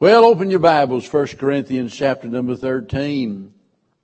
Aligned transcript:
Well, 0.00 0.26
open 0.26 0.48
your 0.48 0.60
Bibles, 0.60 1.12
1 1.12 1.26
Corinthians 1.38 1.92
chapter 1.92 2.28
number 2.28 2.54
13. 2.54 3.52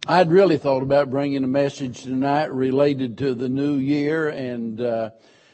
I'd 0.09 0.29
really 0.29 0.59
thought 0.59 0.83
about 0.83 1.09
bringing 1.09 1.45
a 1.45 1.47
message 1.47 2.03
tonight 2.03 2.53
related 2.53 3.17
to 3.19 3.33
the 3.33 3.49
new 3.49 3.77
year 3.77 4.29
and 4.29 4.81
uh, 4.81 5.11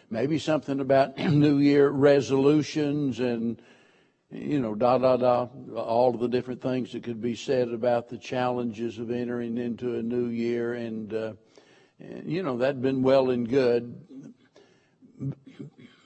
maybe 0.09 0.39
something 0.39 0.81
about 0.81 1.19
new 1.31 1.59
year 1.59 1.91
resolutions 1.91 3.21
and, 3.21 3.61
you 4.31 4.59
know, 4.61 4.75
da 4.75 4.97
da 4.97 5.19
da, 5.19 5.49
all 5.77 6.15
of 6.15 6.21
the 6.21 6.29
different 6.29 6.63
things 6.63 6.95
that 6.95 7.03
could 7.03 7.21
be 7.21 7.35
said 7.35 7.69
about 7.69 8.09
the 8.09 8.17
challenges 8.17 8.99
of 8.99 9.11
entering 9.11 9.59
into 9.59 9.97
a 9.97 10.03
new 10.03 10.29
year. 10.29 10.73
And, 10.73 11.13
uh, 11.13 11.33
you 12.25 12.43
know, 12.43 12.57
that'd 12.57 12.81
been 12.81 13.03
well 13.03 13.29
and 13.29 13.47
good. 13.47 13.95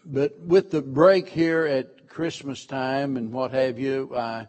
But 0.04 0.40
with 0.40 0.72
the 0.72 0.82
break 0.82 1.28
here 1.28 1.66
at 1.66 1.93
Christmas 2.14 2.64
time 2.64 3.16
and 3.16 3.32
what 3.32 3.50
have 3.50 3.76
you, 3.76 4.14
I, 4.16 4.46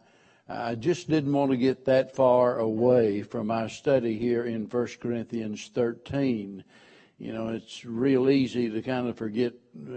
I 0.47 0.75
just 0.75 1.09
didn't 1.09 1.33
want 1.33 1.49
to 1.49 1.57
get 1.57 1.85
that 1.85 2.15
far 2.15 2.59
away 2.59 3.23
from 3.23 3.49
our 3.49 3.69
study 3.69 4.19
here 4.19 4.45
in 4.45 4.69
1 4.69 4.87
Corinthians 5.01 5.71
13. 5.73 6.63
You 7.17 7.33
know, 7.33 7.47
it's 7.47 7.83
real 7.83 8.29
easy 8.29 8.69
to 8.69 8.83
kind 8.83 9.07
of 9.07 9.17
forget 9.17 9.53
uh, 9.75 9.89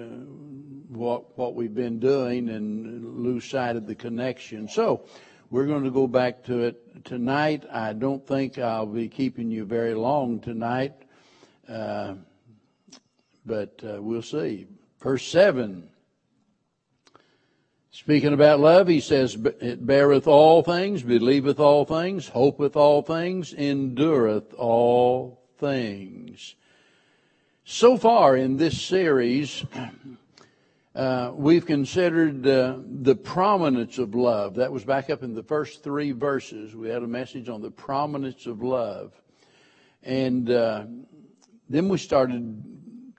what 0.88 1.36
what 1.36 1.54
we've 1.54 1.74
been 1.74 1.98
doing 1.98 2.48
and 2.48 3.22
lose 3.22 3.44
sight 3.44 3.76
of 3.76 3.86
the 3.86 3.94
connection. 3.94 4.66
So, 4.66 5.04
we're 5.50 5.66
going 5.66 5.84
to 5.84 5.90
go 5.90 6.06
back 6.06 6.44
to 6.44 6.60
it 6.60 7.04
tonight. 7.04 7.64
I 7.70 7.92
don't 7.92 8.26
think 8.26 8.56
I'll 8.56 8.86
be 8.86 9.08
keeping 9.08 9.50
you 9.50 9.66
very 9.66 9.94
long 9.94 10.40
tonight, 10.40 10.94
uh, 11.68 12.14
but 13.44 13.78
uh, 13.84 14.00
we'll 14.00 14.22
see. 14.22 14.66
Verse 15.00 15.26
7 15.26 15.90
Speaking 17.98 18.32
about 18.32 18.60
love, 18.60 18.86
he 18.86 19.00
says, 19.00 19.36
It 19.60 19.84
beareth 19.84 20.28
all 20.28 20.62
things, 20.62 21.02
believeth 21.02 21.58
all 21.58 21.84
things, 21.84 22.28
hopeth 22.28 22.76
all 22.76 23.02
things, 23.02 23.52
endureth 23.52 24.54
all 24.54 25.42
things. 25.58 26.54
So 27.64 27.96
far 27.96 28.36
in 28.36 28.56
this 28.56 28.80
series, 28.80 29.64
uh, 30.94 31.32
we've 31.34 31.66
considered 31.66 32.46
uh, 32.46 32.76
the 32.86 33.16
prominence 33.16 33.98
of 33.98 34.14
love. 34.14 34.54
That 34.54 34.70
was 34.70 34.84
back 34.84 35.10
up 35.10 35.24
in 35.24 35.34
the 35.34 35.42
first 35.42 35.82
three 35.82 36.12
verses. 36.12 36.76
We 36.76 36.88
had 36.88 37.02
a 37.02 37.08
message 37.08 37.48
on 37.48 37.62
the 37.62 37.72
prominence 37.72 38.46
of 38.46 38.62
love. 38.62 39.12
And 40.04 40.48
uh, 40.48 40.84
then 41.68 41.88
we 41.88 41.98
started 41.98 42.62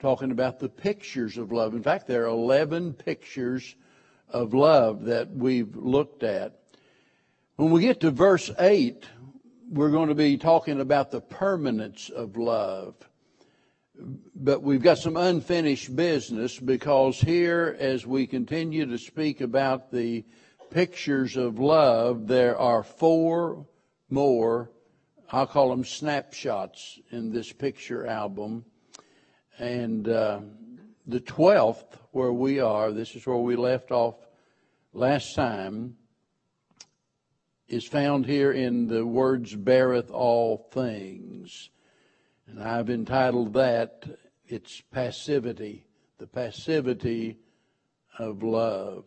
talking 0.00 0.30
about 0.30 0.58
the 0.58 0.70
pictures 0.70 1.36
of 1.36 1.52
love. 1.52 1.74
In 1.74 1.82
fact, 1.82 2.06
there 2.06 2.24
are 2.24 2.28
11 2.28 2.94
pictures 2.94 3.74
of 4.32 4.54
love 4.54 5.04
that 5.04 5.30
we've 5.30 5.74
looked 5.76 6.22
at. 6.22 6.58
When 7.56 7.70
we 7.70 7.82
get 7.82 8.00
to 8.00 8.10
verse 8.10 8.50
8, 8.58 9.04
we're 9.70 9.90
going 9.90 10.08
to 10.08 10.14
be 10.14 10.36
talking 10.36 10.80
about 10.80 11.10
the 11.10 11.20
permanence 11.20 12.08
of 12.10 12.36
love. 12.36 12.94
But 14.34 14.62
we've 14.62 14.82
got 14.82 14.98
some 14.98 15.16
unfinished 15.16 15.94
business 15.94 16.58
because 16.58 17.20
here, 17.20 17.76
as 17.78 18.06
we 18.06 18.26
continue 18.26 18.86
to 18.86 18.98
speak 18.98 19.40
about 19.40 19.92
the 19.92 20.24
pictures 20.70 21.36
of 21.36 21.58
love, 21.58 22.26
there 22.26 22.58
are 22.58 22.82
four 22.82 23.66
more, 24.08 24.70
I'll 25.30 25.46
call 25.46 25.68
them 25.68 25.84
snapshots 25.84 26.98
in 27.10 27.32
this 27.32 27.52
picture 27.52 28.06
album. 28.06 28.64
And 29.58 30.08
uh, 30.08 30.40
the 31.06 31.20
12th, 31.20 31.99
where 32.12 32.32
we 32.32 32.60
are, 32.60 32.92
this 32.92 33.14
is 33.14 33.26
where 33.26 33.36
we 33.36 33.56
left 33.56 33.90
off 33.90 34.16
last 34.92 35.34
time, 35.34 35.96
is 37.68 37.84
found 37.84 38.26
here 38.26 38.50
in 38.50 38.88
the 38.88 39.06
words 39.06 39.54
beareth 39.54 40.10
all 40.10 40.68
things. 40.72 41.70
And 42.46 42.60
I've 42.60 42.90
entitled 42.90 43.54
that, 43.54 44.04
it's 44.46 44.80
passivity, 44.92 45.86
the 46.18 46.26
passivity 46.26 47.38
of 48.18 48.42
love. 48.42 49.04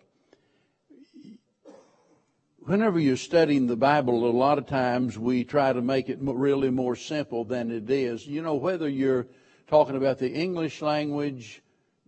Whenever 2.59 2.97
you're 2.97 3.17
studying 3.17 3.67
the 3.67 3.75
Bible, 3.75 4.29
a 4.29 4.31
lot 4.31 4.57
of 4.57 4.65
times 4.65 5.19
we 5.19 5.43
try 5.43 5.73
to 5.73 5.81
make 5.81 6.07
it 6.07 6.19
really 6.21 6.69
more 6.69 6.95
simple 6.95 7.43
than 7.43 7.69
it 7.69 7.89
is. 7.89 8.25
You 8.25 8.41
know, 8.41 8.55
whether 8.55 8.87
you're 8.87 9.27
talking 9.67 9.97
about 9.97 10.17
the 10.19 10.31
English 10.31 10.81
language, 10.81 11.61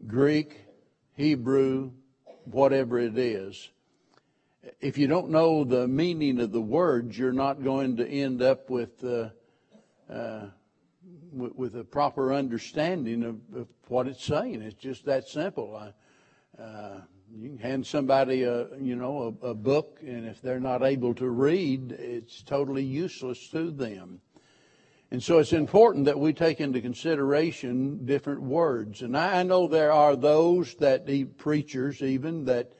Greek, 0.07 0.61
Hebrew, 1.15 1.91
whatever 2.45 2.99
it 2.99 3.17
is. 3.17 3.69
If 4.81 4.97
you 4.97 5.07
don't 5.07 5.29
know 5.29 5.63
the 5.63 5.87
meaning 5.87 6.39
of 6.39 6.51
the 6.51 6.61
words, 6.61 7.17
you're 7.17 7.31
not 7.31 7.63
going 7.63 7.97
to 7.97 8.07
end 8.07 8.41
up 8.41 8.69
with 8.69 9.03
uh, 9.03 9.29
uh, 10.11 10.47
with, 11.31 11.75
a 11.75 11.83
proper 11.83 12.33
understanding 12.33 13.23
of, 13.23 13.35
of, 13.55 13.67
what 13.87 14.07
it's 14.07 14.23
saying. 14.23 14.61
It's 14.61 14.75
just 14.75 15.05
that 15.05 15.27
simple. 15.27 15.75
I, 15.75 16.61
uh, 16.61 17.01
you 17.35 17.49
can 17.49 17.57
hand 17.57 17.85
somebody 17.85 18.43
a 18.43 18.67
you 18.79 18.95
know 18.95 19.37
a, 19.41 19.47
a 19.49 19.53
book, 19.53 19.99
and 20.01 20.25
if 20.27 20.41
they're 20.41 20.59
not 20.59 20.83
able 20.83 21.13
to 21.15 21.29
read, 21.29 21.91
it's 21.91 22.41
totally 22.41 22.83
useless 22.83 23.49
to 23.49 23.71
them. 23.71 24.21
And 25.11 25.21
so 25.21 25.37
it's 25.37 25.53
important 25.53 26.05
that 26.05 26.19
we 26.19 26.33
take 26.33 26.59
into 26.59 26.81
consideration 26.81 28.05
different 28.05 28.41
words. 28.41 29.01
And 29.01 29.15
I 29.15 29.43
know 29.43 29.67
there 29.67 29.91
are 29.91 30.15
those 30.15 30.75
that, 30.75 31.07
preachers 31.37 32.01
even, 32.01 32.45
that, 32.45 32.71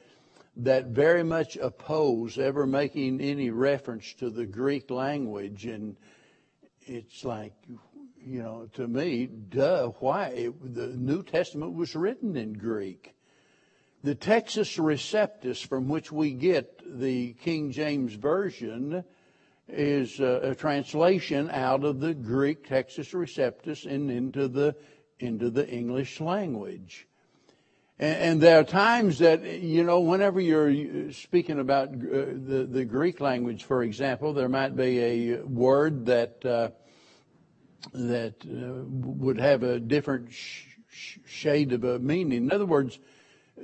that 0.56 0.86
very 0.86 1.22
much 1.22 1.56
oppose 1.56 2.36
ever 2.38 2.66
making 2.66 3.20
any 3.20 3.50
reference 3.50 4.12
to 4.14 4.28
the 4.28 4.44
Greek 4.44 4.90
language. 4.90 5.66
And 5.66 5.96
it's 6.82 7.24
like, 7.24 7.54
you 8.18 8.42
know, 8.42 8.68
to 8.74 8.88
me, 8.88 9.26
duh, 9.26 9.90
why? 10.00 10.28
It, 10.28 10.74
the 10.74 10.88
New 10.88 11.22
Testament 11.22 11.74
was 11.74 11.94
written 11.94 12.36
in 12.36 12.54
Greek. 12.54 13.14
The 14.02 14.16
Textus 14.16 14.78
Receptus, 14.78 15.64
from 15.64 15.88
which 15.88 16.10
we 16.10 16.32
get 16.32 16.80
the 16.84 17.34
King 17.34 17.70
James 17.70 18.14
Version, 18.14 19.04
is 19.68 20.20
a, 20.20 20.50
a 20.50 20.54
translation 20.54 21.50
out 21.50 21.84
of 21.84 22.00
the 22.00 22.14
Greek 22.14 22.68
Textus 22.68 23.12
Receptus 23.12 23.84
and 23.84 24.10
into 24.10 24.48
the 24.48 24.76
into 25.18 25.50
the 25.50 25.66
English 25.68 26.20
language. 26.20 27.06
And, 27.98 28.16
and, 28.16 28.40
there 28.42 28.60
are 28.60 28.64
times 28.64 29.20
that, 29.20 29.42
you 29.42 29.82
know, 29.82 30.00
whenever 30.00 30.38
you're 30.38 31.12
speaking 31.12 31.58
about 31.58 31.88
uh, 31.88 31.94
the, 31.94 32.68
the 32.70 32.84
Greek 32.84 33.20
language, 33.20 33.64
for 33.64 33.82
example, 33.82 34.34
there 34.34 34.50
might 34.50 34.76
be 34.76 35.00
a 35.00 35.40
word 35.40 36.04
that, 36.06 36.44
uh, 36.44 36.68
that 37.94 38.34
uh, 38.44 38.84
would 38.86 39.40
have 39.40 39.62
a 39.62 39.80
different 39.80 40.30
sh- 40.30 41.18
shade 41.24 41.72
of 41.72 41.84
a 41.84 41.98
meaning. 41.98 42.44
In 42.44 42.52
other 42.52 42.66
words, 42.66 42.98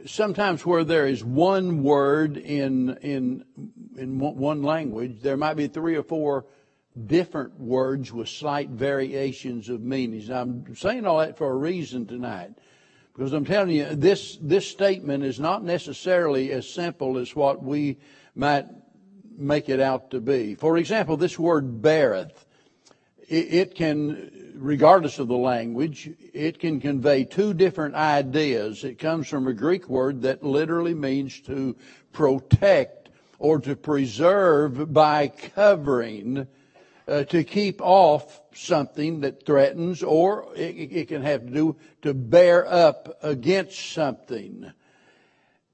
sometimes 0.07 0.65
where 0.65 0.85
there 0.85 1.07
is 1.07 1.25
one 1.25 1.83
word 1.83 2.37
in 2.37 2.97
in 3.03 3.45
in 3.97 4.19
one 4.19 4.63
language, 4.63 5.21
there 5.21 5.37
might 5.37 5.55
be 5.55 5.69
three 5.69 5.97
or 5.97 6.03
four 6.03 6.47
different 7.07 7.59
words 7.59 8.13
with 8.13 8.29
slight 8.29 8.69
variations 8.69 9.69
of 9.69 9.81
meanings. 9.83 10.31
I'm 10.31 10.75
saying 10.77 11.07
all 11.07 11.19
that 11.19 11.39
for 11.39 11.51
a 11.51 11.57
reason 11.57 12.07
tonight. 12.07 12.53
Because 13.15 13.33
I'm 13.35 13.45
telling 13.45 13.77
you, 13.77 13.95
this, 13.95 14.39
this 14.41 14.67
statement 14.67 15.23
is 15.23 15.39
not 15.39 15.63
necessarily 15.63 16.51
as 16.51 16.69
simple 16.69 17.19
as 17.19 17.37
what 17.37 17.63
we 17.63 17.99
might 18.35 18.67
make 19.37 19.69
it 19.69 19.81
out 19.81 20.11
to 20.13 20.21
be. 20.21 20.55
For 20.55 20.79
example, 20.79 21.19
this 21.19 21.39
word 21.39 21.83
beareth, 21.83 22.47
it, 23.29 23.55
it 23.55 23.75
can 23.75 24.42
regardless 24.55 25.19
of 25.19 25.29
the 25.29 25.37
language, 25.37 26.11
it 26.33 26.59
can 26.59 26.81
convey 26.81 27.25
two 27.25 27.55
different 27.55 27.95
ideas. 27.95 28.85
It 28.85 28.99
comes 28.99 29.29
from 29.29 29.47
a 29.47 29.53
Greek 29.53 29.89
word 29.89 30.23
that 30.23 30.43
literally 30.43 30.95
means 30.95 31.41
to 31.43 31.77
protect 32.13 33.09
or 33.39 33.59
to 33.61 33.75
preserve 33.75 34.93
by 34.93 35.29
covering, 35.29 36.47
uh, 37.09 37.25
to 37.25 37.43
keep 37.43 37.81
off 37.81 38.41
something 38.55 39.21
that 39.21 39.44
threatens, 39.44 40.03
or 40.03 40.47
it, 40.55 40.93
it 40.93 41.09
can 41.09 41.23
have 41.23 41.47
to 41.47 41.53
do 41.53 41.76
to 42.03 42.15
bear 42.15 42.67
up 42.67 43.19
against 43.23 43.93
something. 43.93 44.73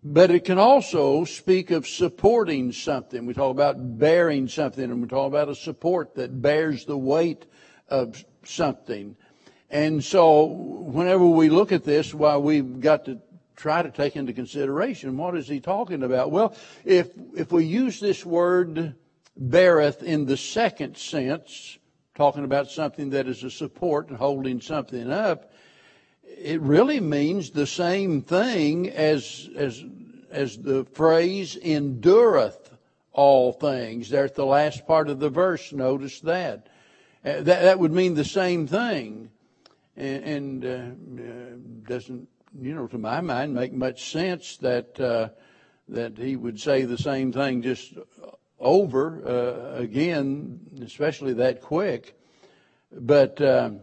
But 0.02 0.30
it 0.30 0.44
can 0.44 0.58
also 0.58 1.24
speak 1.24 1.70
of 1.70 1.86
supporting 1.86 2.72
something. 2.72 3.26
We 3.26 3.34
talk 3.34 3.50
about 3.50 3.98
bearing 3.98 4.48
something, 4.48 4.84
and 4.84 5.02
we 5.02 5.08
talk 5.08 5.26
about 5.26 5.48
a 5.48 5.54
support 5.54 6.14
that 6.14 6.40
bears 6.40 6.84
the 6.84 6.96
weight 6.96 7.44
of 7.88 8.24
something. 8.48 9.16
And 9.70 10.02
so 10.02 10.44
whenever 10.44 11.26
we 11.26 11.50
look 11.50 11.72
at 11.72 11.84
this, 11.84 12.14
why 12.14 12.36
we've 12.36 12.80
got 12.80 13.04
to 13.04 13.20
try 13.58 13.82
to 13.82 13.90
take 13.90 14.16
into 14.16 14.32
consideration 14.32 15.16
what 15.16 15.36
is 15.36 15.48
he 15.48 15.60
talking 15.60 16.02
about? 16.02 16.30
Well, 16.30 16.56
if 16.84 17.10
if 17.36 17.52
we 17.52 17.64
use 17.64 18.00
this 18.00 18.24
word 18.24 18.94
beareth 19.36 20.02
in 20.02 20.26
the 20.26 20.36
second 20.36 20.96
sense, 20.96 21.78
talking 22.14 22.44
about 22.44 22.70
something 22.70 23.10
that 23.10 23.28
is 23.28 23.44
a 23.44 23.50
support 23.50 24.08
and 24.08 24.16
holding 24.16 24.60
something 24.60 25.10
up, 25.10 25.52
it 26.24 26.60
really 26.60 27.00
means 27.00 27.50
the 27.50 27.66
same 27.66 28.22
thing 28.22 28.88
as 28.90 29.50
as 29.56 29.84
as 30.30 30.56
the 30.58 30.84
phrase 30.84 31.56
endureth 31.56 32.70
all 33.12 33.52
things. 33.52 34.08
There 34.08 34.24
at 34.24 34.34
the 34.34 34.46
last 34.46 34.86
part 34.86 35.08
of 35.08 35.18
the 35.18 35.30
verse, 35.30 35.72
notice 35.72 36.20
that. 36.20 36.68
Uh, 37.24 37.42
that, 37.42 37.44
that 37.44 37.78
would 37.78 37.92
mean 37.92 38.14
the 38.14 38.24
same 38.24 38.66
thing. 38.66 39.30
And, 39.96 40.24
and 40.24 40.64
uh, 40.64 41.22
uh, 41.22 41.56
doesn't, 41.88 42.28
you 42.60 42.74
know, 42.74 42.86
to 42.86 42.98
my 42.98 43.20
mind, 43.20 43.54
make 43.54 43.72
much 43.72 44.10
sense 44.10 44.56
that, 44.58 45.00
uh, 45.00 45.28
that 45.88 46.16
he 46.16 46.36
would 46.36 46.60
say 46.60 46.84
the 46.84 46.98
same 46.98 47.32
thing 47.32 47.62
just 47.62 47.94
over 48.58 49.22
uh, 49.26 49.80
again, 49.80 50.60
especially 50.82 51.34
that 51.34 51.60
quick. 51.60 52.18
But 52.92 53.40
um, 53.40 53.80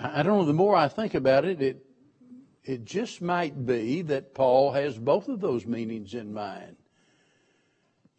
I 0.00 0.22
don't 0.22 0.38
know. 0.38 0.44
The 0.44 0.52
more 0.52 0.76
I 0.76 0.88
think 0.88 1.14
about 1.14 1.44
it, 1.44 1.60
it 1.60 1.84
it 2.64 2.84
just 2.84 3.20
might 3.20 3.66
be 3.66 4.02
that 4.02 4.34
Paul 4.34 4.72
has 4.72 4.98
both 4.98 5.28
of 5.28 5.40
those 5.40 5.66
meanings 5.66 6.14
in 6.14 6.32
mind. 6.32 6.76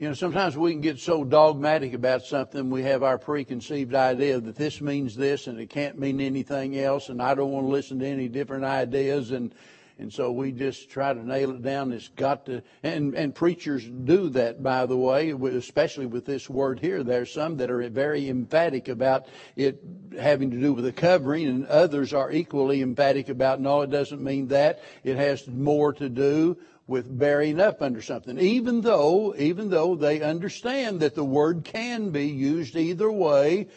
You 0.01 0.07
know, 0.07 0.15
sometimes 0.15 0.57
we 0.57 0.71
can 0.71 0.81
get 0.81 0.97
so 0.97 1.23
dogmatic 1.23 1.93
about 1.93 2.23
something, 2.23 2.71
we 2.71 2.81
have 2.81 3.03
our 3.03 3.19
preconceived 3.19 3.93
idea 3.93 4.39
that 4.41 4.55
this 4.55 4.81
means 4.81 5.15
this 5.15 5.45
and 5.45 5.59
it 5.59 5.69
can't 5.69 5.99
mean 5.99 6.19
anything 6.19 6.75
else, 6.79 7.09
and 7.09 7.21
I 7.21 7.35
don't 7.35 7.51
want 7.51 7.67
to 7.67 7.71
listen 7.71 7.99
to 7.99 8.07
any 8.07 8.27
different 8.27 8.63
ideas, 8.63 9.29
and 9.29 9.53
and 9.99 10.11
so 10.11 10.31
we 10.31 10.53
just 10.53 10.89
try 10.89 11.13
to 11.13 11.23
nail 11.23 11.51
it 11.51 11.61
down. 11.61 11.91
It's 11.91 12.07
got 12.07 12.47
to, 12.47 12.63
and, 12.81 13.13
and 13.13 13.35
preachers 13.35 13.85
do 13.85 14.29
that, 14.29 14.63
by 14.63 14.87
the 14.87 14.97
way, 14.97 15.29
especially 15.29 16.07
with 16.07 16.25
this 16.25 16.49
word 16.49 16.79
here. 16.79 17.03
There's 17.03 17.31
some 17.31 17.57
that 17.57 17.69
are 17.69 17.87
very 17.87 18.27
emphatic 18.27 18.87
about 18.87 19.27
it 19.55 19.83
having 20.19 20.49
to 20.49 20.59
do 20.59 20.73
with 20.73 20.85
the 20.85 20.91
covering, 20.91 21.45
and 21.45 21.67
others 21.67 22.15
are 22.15 22.31
equally 22.31 22.81
emphatic 22.81 23.29
about, 23.29 23.61
no, 23.61 23.81
it 23.81 23.91
doesn't 23.91 24.23
mean 24.23 24.47
that. 24.47 24.81
It 25.03 25.17
has 25.17 25.47
more 25.47 25.93
to 25.93 26.09
do 26.09 26.57
with 26.91 27.17
bearing 27.17 27.59
up 27.59 27.81
under 27.81 28.01
something, 28.01 28.37
even 28.37 28.81
though, 28.81 29.33
even 29.37 29.69
though 29.69 29.95
they 29.95 30.21
understand 30.21 30.99
that 30.99 31.15
the 31.15 31.23
word 31.23 31.63
can 31.63 32.11
be 32.11 32.27
used 32.27 32.75
either 32.75 33.11
way 33.11 33.67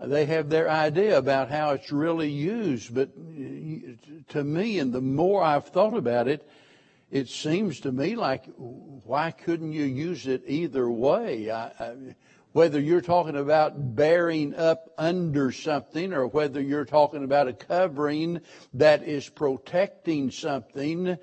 they 0.00 0.26
have 0.26 0.48
their 0.48 0.70
idea 0.70 1.18
about 1.18 1.50
how 1.50 1.70
it's 1.70 1.90
really 1.90 2.30
used. 2.30 2.94
But 2.94 3.08
to 4.28 4.44
me, 4.44 4.78
and 4.78 4.92
the 4.92 5.00
more 5.00 5.42
I've 5.42 5.68
thought 5.68 5.96
about 5.96 6.28
it, 6.28 6.48
it 7.10 7.28
seems 7.28 7.80
to 7.80 7.90
me 7.90 8.14
like 8.14 8.44
why 8.56 9.30
couldn't 9.30 9.72
you 9.72 9.84
use 9.84 10.26
it 10.26 10.44
either 10.46 10.88
way? 10.88 11.50
I, 11.50 11.66
I, 11.80 11.94
whether 12.52 12.80
you're 12.80 13.00
talking 13.00 13.36
about 13.36 13.96
bearing 13.96 14.54
up 14.54 14.92
under 14.98 15.52
something 15.52 16.12
or 16.12 16.26
whether 16.26 16.60
you're 16.60 16.84
talking 16.84 17.24
about 17.24 17.48
a 17.48 17.52
covering 17.52 18.40
that 18.74 19.02
is 19.02 19.28
protecting 19.28 20.30
something, 20.30 21.18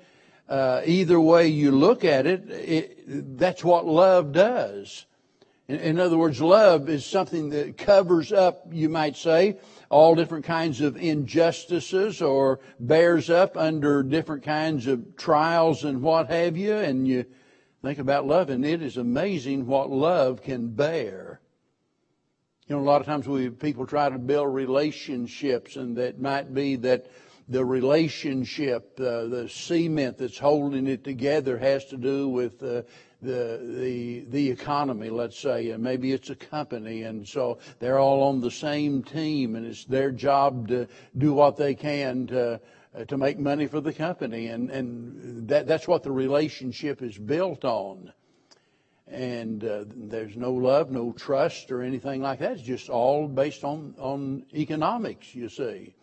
uh, 0.48 0.82
either 0.84 1.20
way 1.20 1.48
you 1.48 1.70
look 1.70 2.04
at 2.04 2.26
it, 2.26 2.50
it, 2.50 3.38
that's 3.38 3.64
what 3.64 3.86
love 3.86 4.32
does. 4.32 5.06
In, 5.68 5.76
in 5.76 6.00
other 6.00 6.16
words, 6.16 6.40
love 6.40 6.88
is 6.88 7.04
something 7.04 7.50
that 7.50 7.76
covers 7.76 8.32
up, 8.32 8.66
you 8.70 8.88
might 8.88 9.16
say, 9.16 9.58
all 9.88 10.14
different 10.14 10.44
kinds 10.44 10.80
of 10.80 10.96
injustices 10.96 12.22
or 12.22 12.60
bears 12.78 13.30
up 13.30 13.56
under 13.56 14.02
different 14.02 14.44
kinds 14.44 14.86
of 14.86 15.16
trials 15.16 15.84
and 15.84 16.02
what 16.02 16.28
have 16.28 16.56
you. 16.56 16.74
And 16.74 17.06
you 17.06 17.26
think 17.82 17.98
about 17.98 18.26
love, 18.26 18.50
and 18.50 18.64
it 18.64 18.82
is 18.82 18.96
amazing 18.96 19.66
what 19.66 19.90
love 19.90 20.42
can 20.42 20.68
bear. 20.68 21.40
You 22.68 22.74
know, 22.74 22.82
a 22.82 22.84
lot 22.84 23.00
of 23.00 23.06
times 23.06 23.28
we 23.28 23.48
people 23.48 23.86
try 23.86 24.08
to 24.08 24.18
build 24.18 24.52
relationships, 24.52 25.76
and 25.76 25.96
that 25.98 26.20
might 26.20 26.52
be 26.52 26.74
that 26.76 27.06
the 27.48 27.64
relationship, 27.64 28.98
uh, 28.98 29.26
the 29.26 29.48
cement 29.48 30.18
that's 30.18 30.38
holding 30.38 30.86
it 30.86 31.04
together, 31.04 31.58
has 31.58 31.84
to 31.86 31.96
do 31.96 32.28
with 32.28 32.62
uh, 32.62 32.82
the 33.22 33.60
the 33.62 34.24
the 34.28 34.50
economy, 34.50 35.10
let's 35.10 35.38
say, 35.38 35.70
and 35.70 35.82
maybe 35.82 36.12
it's 36.12 36.30
a 36.30 36.34
company, 36.34 37.02
and 37.02 37.26
so 37.26 37.58
they're 37.78 37.98
all 37.98 38.22
on 38.24 38.40
the 38.40 38.50
same 38.50 39.02
team, 39.02 39.56
and 39.56 39.66
it's 39.66 39.84
their 39.84 40.10
job 40.10 40.68
to 40.68 40.88
do 41.16 41.32
what 41.32 41.56
they 41.56 41.74
can 41.74 42.26
to 42.28 42.60
uh, 42.96 43.04
to 43.04 43.16
make 43.16 43.38
money 43.38 43.66
for 43.66 43.80
the 43.80 43.92
company, 43.92 44.48
and 44.48 44.70
and 44.70 45.48
that 45.48 45.66
that's 45.66 45.88
what 45.88 46.02
the 46.02 46.12
relationship 46.12 47.02
is 47.02 47.16
built 47.16 47.64
on. 47.64 48.12
And 49.08 49.62
uh, 49.62 49.84
there's 49.86 50.36
no 50.36 50.52
love, 50.52 50.90
no 50.90 51.12
trust, 51.12 51.70
or 51.70 51.82
anything 51.82 52.22
like 52.22 52.40
that. 52.40 52.52
It's 52.52 52.62
just 52.62 52.88
all 52.88 53.28
based 53.28 53.62
on 53.64 53.94
on 53.98 54.44
economics, 54.52 55.34
you 55.34 55.48
see. 55.48 55.95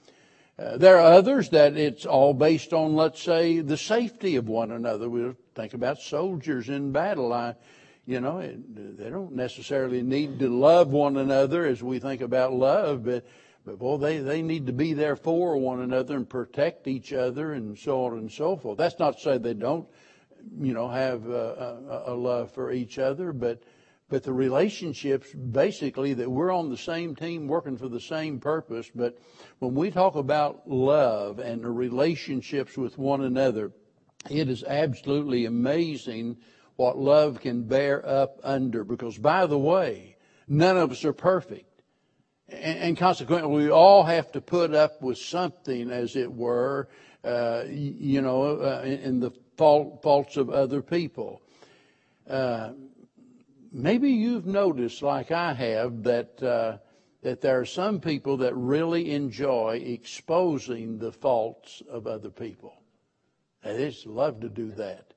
Uh, 0.57 0.77
there 0.77 0.99
are 0.99 1.13
others 1.13 1.49
that 1.49 1.75
it's 1.75 2.05
all 2.05 2.33
based 2.33 2.73
on, 2.73 2.95
let's 2.95 3.21
say, 3.21 3.59
the 3.59 3.77
safety 3.77 4.35
of 4.35 4.47
one 4.47 4.71
another. 4.71 5.09
We'll 5.09 5.35
think 5.55 5.73
about 5.73 5.99
soldiers 5.99 6.69
in 6.69 6.91
battle. 6.91 7.33
I, 7.33 7.55
you 8.05 8.21
know, 8.21 8.39
they 8.39 9.09
don't 9.09 9.33
necessarily 9.33 10.03
need 10.03 10.37
to 10.39 10.49
love 10.49 10.89
one 10.89 11.17
another 11.17 11.65
as 11.65 11.81
we 11.81 11.97
think 11.97 12.21
about 12.21 12.53
love, 12.53 13.03
but, 13.03 13.25
but 13.65 13.79
boy, 13.79 13.97
they, 13.97 14.19
they 14.19 14.41
need 14.43 14.67
to 14.67 14.73
be 14.73 14.93
there 14.93 15.15
for 15.15 15.57
one 15.57 15.81
another 15.81 16.17
and 16.17 16.29
protect 16.29 16.87
each 16.87 17.13
other 17.13 17.53
and 17.53 17.77
so 17.77 18.05
on 18.05 18.19
and 18.19 18.31
so 18.31 18.55
forth. 18.55 18.77
That's 18.77 18.99
not 18.99 19.17
to 19.17 19.23
say 19.23 19.37
they 19.39 19.55
don't, 19.55 19.87
you 20.61 20.73
know, 20.73 20.87
have 20.87 21.27
a, 21.27 22.03
a, 22.07 22.13
a 22.13 22.15
love 22.15 22.51
for 22.51 22.71
each 22.71 22.99
other, 22.99 23.33
but 23.33 23.63
but 24.13 24.21
the 24.21 24.31
relationships 24.31 25.33
basically 25.33 26.13
that 26.13 26.29
we're 26.29 26.53
on 26.53 26.69
the 26.69 26.77
same 26.77 27.15
team 27.15 27.47
working 27.47 27.75
for 27.75 27.89
the 27.89 27.99
same 27.99 28.39
purpose. 28.39 28.91
But 28.93 29.17
when 29.57 29.73
we 29.73 29.89
talk 29.89 30.13
about 30.13 30.69
love 30.69 31.39
and 31.39 31.63
the 31.63 31.71
relationships 31.71 32.77
with 32.77 32.95
one 32.99 33.23
another, 33.23 33.71
it 34.29 34.49
is 34.49 34.63
absolutely 34.65 35.45
amazing 35.45 36.37
what 36.75 36.95
love 36.95 37.39
can 37.39 37.63
bear 37.63 38.07
up 38.07 38.39
under. 38.43 38.83
Because 38.83 39.17
by 39.17 39.47
the 39.47 39.57
way, 39.57 40.15
none 40.47 40.77
of 40.77 40.91
us 40.91 41.03
are 41.05 41.11
perfect. 41.11 41.81
And, 42.49 42.95
consequently, 42.95 43.63
we 43.63 43.71
all 43.71 44.03
have 44.03 44.31
to 44.33 44.41
put 44.41 44.75
up 44.75 45.01
with 45.01 45.17
something, 45.17 45.89
as 45.89 46.15
it 46.15 46.31
were, 46.31 46.87
uh, 47.23 47.63
you 47.67 48.21
know, 48.21 48.59
uh, 48.61 48.83
in, 48.85 48.99
in, 48.99 49.19
the 49.21 49.31
fault, 49.57 50.03
faults 50.03 50.37
of 50.37 50.51
other 50.51 50.83
people. 50.83 51.41
Uh, 52.29 52.73
maybe 53.73 54.11
you've 54.11 54.45
noticed, 54.45 55.01
like 55.01 55.31
I 55.31 55.53
have, 55.53 56.03
that 56.03 56.41
uh, 56.41 56.77
that 57.23 57.41
there 57.41 57.59
are 57.59 57.65
some 57.65 57.99
people 57.99 58.37
that 58.37 58.53
really 58.55 59.11
enjoy 59.11 59.81
exposing 59.85 60.99
the 60.99 61.11
faults 61.11 61.81
of 61.89 62.05
other 62.05 62.29
people. 62.29 62.73
They 63.63 63.89
just 63.89 64.05
love 64.05 64.41
to 64.41 64.49
do 64.49 64.71
that. 64.71 65.13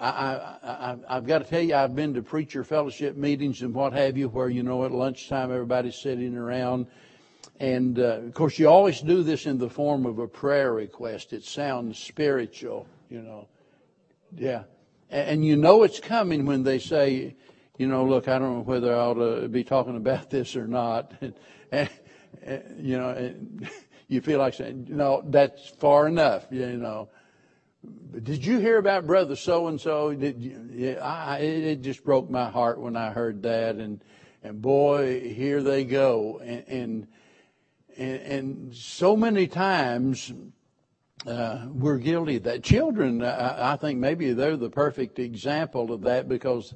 I, 0.00 0.96
have 1.08 1.26
got 1.26 1.38
to 1.38 1.44
tell 1.44 1.60
you, 1.60 1.74
I've 1.74 1.96
been 1.96 2.14
to 2.14 2.22
preacher 2.22 2.62
fellowship 2.62 3.16
meetings 3.16 3.62
and 3.62 3.74
what 3.74 3.92
have 3.94 4.16
you, 4.16 4.28
where 4.28 4.48
you 4.48 4.62
know 4.62 4.84
at 4.84 4.92
lunchtime 4.92 5.50
everybody's 5.50 5.96
sitting 5.96 6.36
around, 6.36 6.86
and 7.58 7.98
uh, 7.98 8.20
of 8.20 8.34
course 8.34 8.60
you 8.60 8.68
always 8.68 9.00
do 9.00 9.24
this 9.24 9.46
in 9.46 9.58
the 9.58 9.68
form 9.68 10.06
of 10.06 10.20
a 10.20 10.28
prayer 10.28 10.72
request. 10.72 11.32
It 11.32 11.42
sounds 11.42 11.98
spiritual, 11.98 12.86
you 13.10 13.22
know. 13.22 13.48
Yeah, 14.36 14.64
and, 15.10 15.30
and 15.30 15.44
you 15.44 15.56
know 15.56 15.82
it's 15.82 15.98
coming 15.98 16.46
when 16.46 16.62
they 16.62 16.78
say, 16.78 17.34
you 17.78 17.86
know, 17.86 18.04
look, 18.04 18.28
I 18.28 18.38
don't 18.38 18.54
know 18.54 18.60
whether 18.60 18.92
I 18.92 18.98
ought 18.98 19.14
to 19.14 19.48
be 19.48 19.64
talking 19.64 19.96
about 19.96 20.28
this 20.30 20.56
or 20.56 20.66
not. 20.66 21.14
And, 21.20 21.34
and, 21.72 21.88
and 22.42 22.86
you 22.86 22.98
know, 22.98 23.08
and 23.10 23.70
you 24.08 24.20
feel 24.20 24.38
like 24.38 24.54
saying, 24.54 24.86
no, 24.90 25.22
that's 25.24 25.68
far 25.68 26.06
enough, 26.08 26.46
you 26.50 26.76
know. 26.76 27.08
Did 28.22 28.44
you 28.44 28.58
hear 28.58 28.78
about 28.78 29.06
brother 29.06 29.36
so 29.36 29.68
and 29.68 29.80
so? 29.80 30.12
Did 30.12 30.42
you, 30.42 30.68
yeah, 30.72 31.36
it 31.36 31.76
just 31.82 32.04
broke 32.04 32.28
my 32.28 32.50
heart 32.50 32.80
when 32.80 32.96
I 32.96 33.10
heard 33.10 33.44
that, 33.44 33.76
and 33.76 34.02
and 34.42 34.60
boy, 34.60 35.20
here 35.20 35.62
they 35.62 35.84
go, 35.84 36.40
and 36.42 36.64
and 36.66 37.06
and, 37.96 38.20
and 38.20 38.74
so 38.74 39.16
many 39.16 39.46
times 39.46 40.32
uh, 41.24 41.66
we're 41.68 41.98
guilty 41.98 42.36
of 42.36 42.42
that. 42.44 42.64
Children, 42.64 43.22
I, 43.22 43.72
I 43.72 43.76
think 43.76 44.00
maybe 44.00 44.32
they're 44.32 44.56
the 44.56 44.70
perfect 44.70 45.20
example 45.20 45.92
of 45.92 46.02
that 46.02 46.28
because 46.28 46.74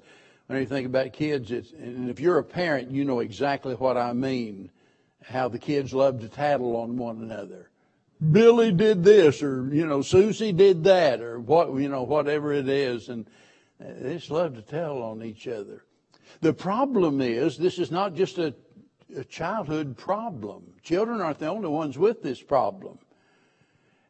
when 0.52 0.60
you 0.60 0.68
think 0.68 0.86
about 0.86 1.12
kids, 1.14 1.50
and 1.50 2.10
if 2.10 2.20
you're 2.20 2.38
a 2.38 2.44
parent, 2.44 2.90
you 2.90 3.04
know 3.04 3.20
exactly 3.20 3.74
what 3.74 3.96
I 3.96 4.12
mean. 4.12 4.70
How 5.24 5.48
the 5.48 5.58
kids 5.58 5.94
love 5.94 6.20
to 6.20 6.28
tattle 6.28 6.76
on 6.76 6.96
one 6.96 7.22
another. 7.22 7.70
Billy 8.30 8.70
did 8.70 9.02
this, 9.02 9.42
or 9.42 9.72
you 9.72 9.86
know, 9.86 10.02
Susie 10.02 10.52
did 10.52 10.84
that, 10.84 11.20
or 11.22 11.40
what 11.40 11.74
you 11.74 11.88
know, 11.88 12.02
whatever 12.02 12.52
it 12.52 12.68
is, 12.68 13.08
and 13.08 13.26
they 13.80 14.14
just 14.14 14.30
love 14.30 14.54
to 14.56 14.62
tell 14.62 15.02
on 15.02 15.22
each 15.22 15.48
other. 15.48 15.84
The 16.40 16.52
problem 16.52 17.20
is, 17.20 17.56
this 17.56 17.78
is 17.78 17.90
not 17.90 18.14
just 18.14 18.36
a, 18.38 18.54
a 19.16 19.24
childhood 19.24 19.96
problem. 19.96 20.64
Children 20.82 21.20
aren't 21.20 21.38
the 21.38 21.46
only 21.46 21.68
ones 21.68 21.96
with 21.96 22.22
this 22.22 22.42
problem. 22.42 22.98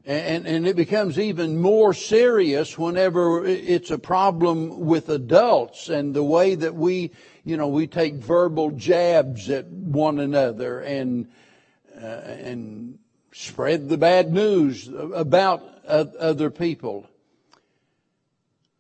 And, 0.04 0.48
and 0.48 0.66
it 0.66 0.74
becomes 0.74 1.16
even 1.16 1.60
more 1.60 1.94
serious 1.94 2.76
whenever 2.76 3.44
it's 3.46 3.92
a 3.92 3.98
problem 3.98 4.80
with 4.80 5.08
adults 5.08 5.88
and 5.88 6.12
the 6.12 6.24
way 6.24 6.56
that 6.56 6.74
we, 6.74 7.12
you 7.44 7.56
know, 7.56 7.68
we 7.68 7.86
take 7.86 8.14
verbal 8.14 8.72
jabs 8.72 9.48
at 9.48 9.68
one 9.68 10.18
another 10.18 10.80
and, 10.80 11.28
uh, 11.96 12.06
and 12.06 12.98
spread 13.30 13.88
the 13.88 13.96
bad 13.96 14.32
news 14.32 14.90
about 15.14 15.62
other 15.86 16.50
people. 16.50 17.06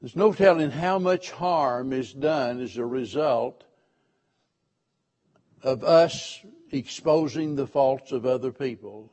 There's 0.00 0.16
no 0.16 0.32
telling 0.32 0.72
how 0.72 0.98
much 0.98 1.30
harm 1.30 1.92
is 1.92 2.12
done 2.12 2.60
as 2.60 2.76
a 2.76 2.84
result 2.84 3.62
of 5.62 5.84
us 5.84 6.40
exposing 6.72 7.54
the 7.54 7.68
faults 7.68 8.10
of 8.10 8.26
other 8.26 8.50
people. 8.50 9.12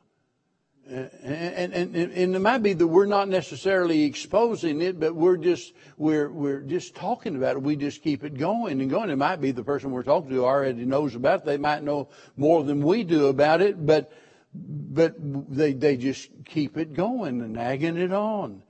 And, 0.90 1.72
and, 1.72 1.94
and, 1.94 2.34
it 2.34 2.40
might 2.40 2.64
be 2.64 2.72
that 2.72 2.86
we're 2.86 3.06
not 3.06 3.28
necessarily 3.28 4.02
exposing 4.02 4.82
it, 4.82 4.98
but 4.98 5.14
we're 5.14 5.36
just, 5.36 5.72
we're, 5.96 6.28
we're 6.28 6.62
just 6.62 6.96
talking 6.96 7.36
about 7.36 7.54
it. 7.54 7.62
We 7.62 7.76
just 7.76 8.02
keep 8.02 8.24
it 8.24 8.36
going 8.36 8.80
and 8.80 8.90
going. 8.90 9.08
It 9.08 9.16
might 9.16 9.40
be 9.40 9.52
the 9.52 9.62
person 9.62 9.92
we're 9.92 10.02
talking 10.02 10.30
to 10.30 10.44
already 10.44 10.84
knows 10.84 11.14
about 11.14 11.40
it. 11.40 11.44
They 11.44 11.58
might 11.58 11.84
know 11.84 12.08
more 12.36 12.64
than 12.64 12.82
we 12.82 13.04
do 13.04 13.28
about 13.28 13.62
it, 13.62 13.86
but, 13.86 14.12
but 14.52 15.14
they, 15.16 15.74
they 15.74 15.96
just 15.96 16.28
keep 16.44 16.76
it 16.76 16.92
going 16.92 17.40
and 17.40 17.52
nagging 17.52 17.96
it 17.96 18.12
on. 18.12 18.64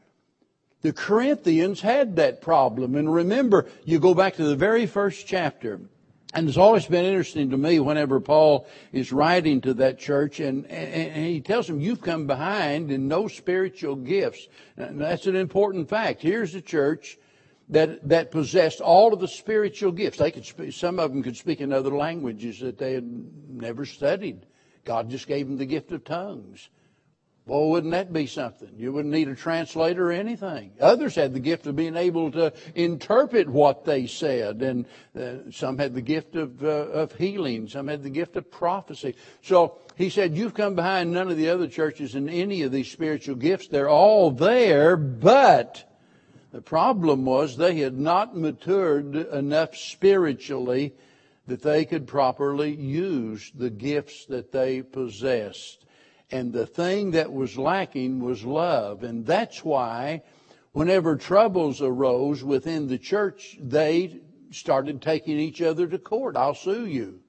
The 0.82 0.92
Corinthians 0.92 1.80
had 1.80 2.16
that 2.16 2.42
problem. 2.42 2.96
And 2.96 3.10
remember, 3.10 3.66
you 3.84 3.98
go 3.98 4.12
back 4.12 4.36
to 4.36 4.44
the 4.44 4.56
very 4.56 4.84
first 4.84 5.26
chapter. 5.26 5.80
And 6.32 6.48
it's 6.48 6.58
always 6.58 6.86
been 6.86 7.04
interesting 7.04 7.50
to 7.50 7.56
me 7.56 7.80
whenever 7.80 8.20
Paul 8.20 8.66
is 8.92 9.12
writing 9.12 9.60
to 9.62 9.74
that 9.74 9.98
church 9.98 10.38
and, 10.38 10.64
and, 10.66 11.12
and, 11.12 11.26
he 11.26 11.40
tells 11.40 11.66
them, 11.66 11.80
you've 11.80 12.02
come 12.02 12.28
behind 12.28 12.92
in 12.92 13.08
no 13.08 13.26
spiritual 13.26 13.96
gifts. 13.96 14.46
And 14.76 15.00
that's 15.00 15.26
an 15.26 15.34
important 15.34 15.88
fact. 15.88 16.22
Here's 16.22 16.54
a 16.54 16.60
church 16.60 17.18
that, 17.70 18.08
that 18.08 18.30
possessed 18.30 18.80
all 18.80 19.12
of 19.12 19.18
the 19.18 19.26
spiritual 19.26 19.90
gifts. 19.90 20.18
They 20.18 20.30
could 20.30 20.46
speak, 20.46 20.72
some 20.72 21.00
of 21.00 21.12
them 21.12 21.22
could 21.22 21.36
speak 21.36 21.60
in 21.60 21.72
other 21.72 21.90
languages 21.90 22.60
that 22.60 22.78
they 22.78 22.92
had 22.92 23.08
never 23.48 23.84
studied. 23.84 24.46
God 24.84 25.10
just 25.10 25.26
gave 25.26 25.48
them 25.48 25.56
the 25.56 25.66
gift 25.66 25.90
of 25.90 26.04
tongues. 26.04 26.68
Well, 27.46 27.70
wouldn't 27.70 27.92
that 27.92 28.12
be 28.12 28.26
something? 28.26 28.70
You 28.76 28.92
wouldn't 28.92 29.12
need 29.12 29.28
a 29.28 29.34
translator 29.34 30.10
or 30.10 30.12
anything. 30.12 30.72
Others 30.80 31.16
had 31.16 31.32
the 31.32 31.40
gift 31.40 31.66
of 31.66 31.74
being 31.74 31.96
able 31.96 32.30
to 32.32 32.52
interpret 32.74 33.48
what 33.48 33.84
they 33.84 34.06
said, 34.06 34.62
and 34.62 34.86
uh, 35.18 35.50
some 35.50 35.78
had 35.78 35.94
the 35.94 36.02
gift 36.02 36.36
of, 36.36 36.62
uh, 36.62 36.68
of 36.68 37.14
healing, 37.16 37.66
some 37.66 37.88
had 37.88 38.02
the 38.02 38.10
gift 38.10 38.36
of 38.36 38.50
prophecy. 38.50 39.16
So 39.42 39.78
he 39.96 40.10
said, 40.10 40.36
You've 40.36 40.54
come 40.54 40.74
behind 40.74 41.12
none 41.12 41.30
of 41.30 41.36
the 41.36 41.48
other 41.48 41.66
churches 41.66 42.14
in 42.14 42.28
any 42.28 42.62
of 42.62 42.72
these 42.72 42.90
spiritual 42.90 43.36
gifts. 43.36 43.68
They're 43.68 43.88
all 43.88 44.30
there, 44.30 44.96
but 44.96 45.90
the 46.52 46.62
problem 46.62 47.24
was 47.24 47.56
they 47.56 47.78
had 47.78 47.98
not 47.98 48.36
matured 48.36 49.16
enough 49.16 49.76
spiritually 49.76 50.94
that 51.46 51.62
they 51.62 51.84
could 51.84 52.06
properly 52.06 52.74
use 52.74 53.50
the 53.54 53.70
gifts 53.70 54.26
that 54.26 54.52
they 54.52 54.82
possessed. 54.82 55.84
And 56.32 56.52
the 56.52 56.66
thing 56.66 57.12
that 57.12 57.32
was 57.32 57.58
lacking 57.58 58.20
was 58.20 58.44
love. 58.44 59.02
And 59.02 59.26
that's 59.26 59.64
why 59.64 60.22
whenever 60.72 61.16
troubles 61.16 61.82
arose 61.82 62.44
within 62.44 62.86
the 62.86 62.98
church, 62.98 63.58
they 63.60 64.20
started 64.50 65.02
taking 65.02 65.38
each 65.38 65.60
other 65.62 65.86
to 65.86 65.98
court. 65.98 66.36
I'll 66.36 66.54
sue 66.54 66.86
you. 66.86 67.20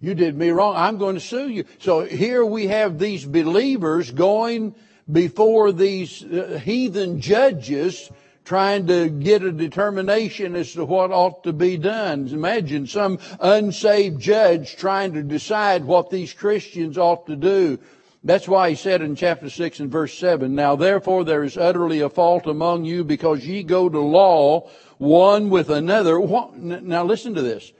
You 0.00 0.14
did 0.14 0.36
me 0.36 0.50
wrong. 0.50 0.76
I'm 0.76 0.96
going 0.96 1.16
to 1.16 1.20
sue 1.20 1.48
you. 1.48 1.64
So 1.78 2.04
here 2.04 2.44
we 2.44 2.68
have 2.68 2.98
these 2.98 3.24
believers 3.24 4.10
going 4.10 4.74
before 5.10 5.72
these 5.72 6.24
uh, 6.24 6.60
heathen 6.64 7.20
judges 7.20 8.10
trying 8.44 8.86
to 8.86 9.08
get 9.08 9.42
a 9.42 9.52
determination 9.52 10.56
as 10.56 10.72
to 10.72 10.84
what 10.84 11.10
ought 11.10 11.44
to 11.44 11.52
be 11.52 11.76
done. 11.76 12.26
Imagine 12.28 12.86
some 12.86 13.18
unsaved 13.40 14.20
judge 14.20 14.76
trying 14.76 15.12
to 15.12 15.22
decide 15.22 15.84
what 15.84 16.10
these 16.10 16.32
Christians 16.32 16.98
ought 16.98 17.26
to 17.26 17.36
do. 17.36 17.78
That's 18.22 18.48
why 18.48 18.70
he 18.70 18.76
said 18.76 19.00
in 19.00 19.16
chapter 19.16 19.48
6 19.48 19.80
and 19.80 19.90
verse 19.90 20.18
7, 20.18 20.54
Now 20.54 20.76
therefore 20.76 21.24
there 21.24 21.42
is 21.42 21.56
utterly 21.56 22.00
a 22.00 22.10
fault 22.10 22.46
among 22.46 22.84
you 22.84 23.02
because 23.02 23.46
ye 23.46 23.62
go 23.62 23.88
to 23.88 24.00
law 24.00 24.68
one 24.98 25.48
with 25.48 25.70
another. 25.70 26.20
Now 26.54 27.04
listen 27.04 27.34
to 27.34 27.42
this. 27.42 27.72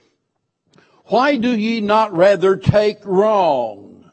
Why 1.06 1.36
do 1.36 1.50
ye 1.50 1.80
not 1.80 2.16
rather 2.16 2.56
take 2.56 3.04
wrong? 3.04 4.10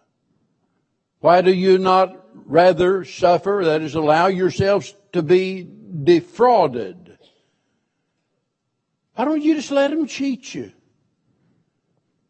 Why 1.19 1.41
do 1.41 1.53
you 1.53 1.77
not 1.77 2.25
rather 2.45 3.05
suffer, 3.05 3.61
that 3.65 3.81
is, 3.81 3.95
allow 3.95 4.27
yourselves 4.27 4.95
to 5.13 5.21
be 5.21 5.69
defrauded. 6.03 7.17
Why 9.15 9.25
don't 9.25 9.41
you 9.41 9.56
just 9.56 9.72
let 9.72 9.89
them 9.91 10.08
cheat 10.08 10.53
you? 10.53 10.72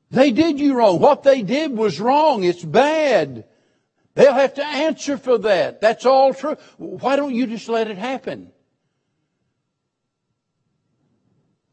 They 0.09 0.31
did 0.31 0.59
you 0.59 0.73
wrong. 0.73 0.99
What 0.99 1.23
they 1.23 1.41
did 1.41 1.75
was 1.75 1.99
wrong. 1.99 2.43
It's 2.43 2.63
bad. 2.63 3.45
They'll 4.15 4.33
have 4.33 4.53
to 4.55 4.65
answer 4.65 5.17
for 5.17 5.37
that. 5.39 5.81
That's 5.81 6.05
all 6.05 6.33
true. 6.33 6.55
Why 6.77 7.17
don't 7.17 7.35
you 7.35 7.45
just 7.45 7.67
let 7.67 7.89
it 7.89 7.97
happen? 7.97 8.51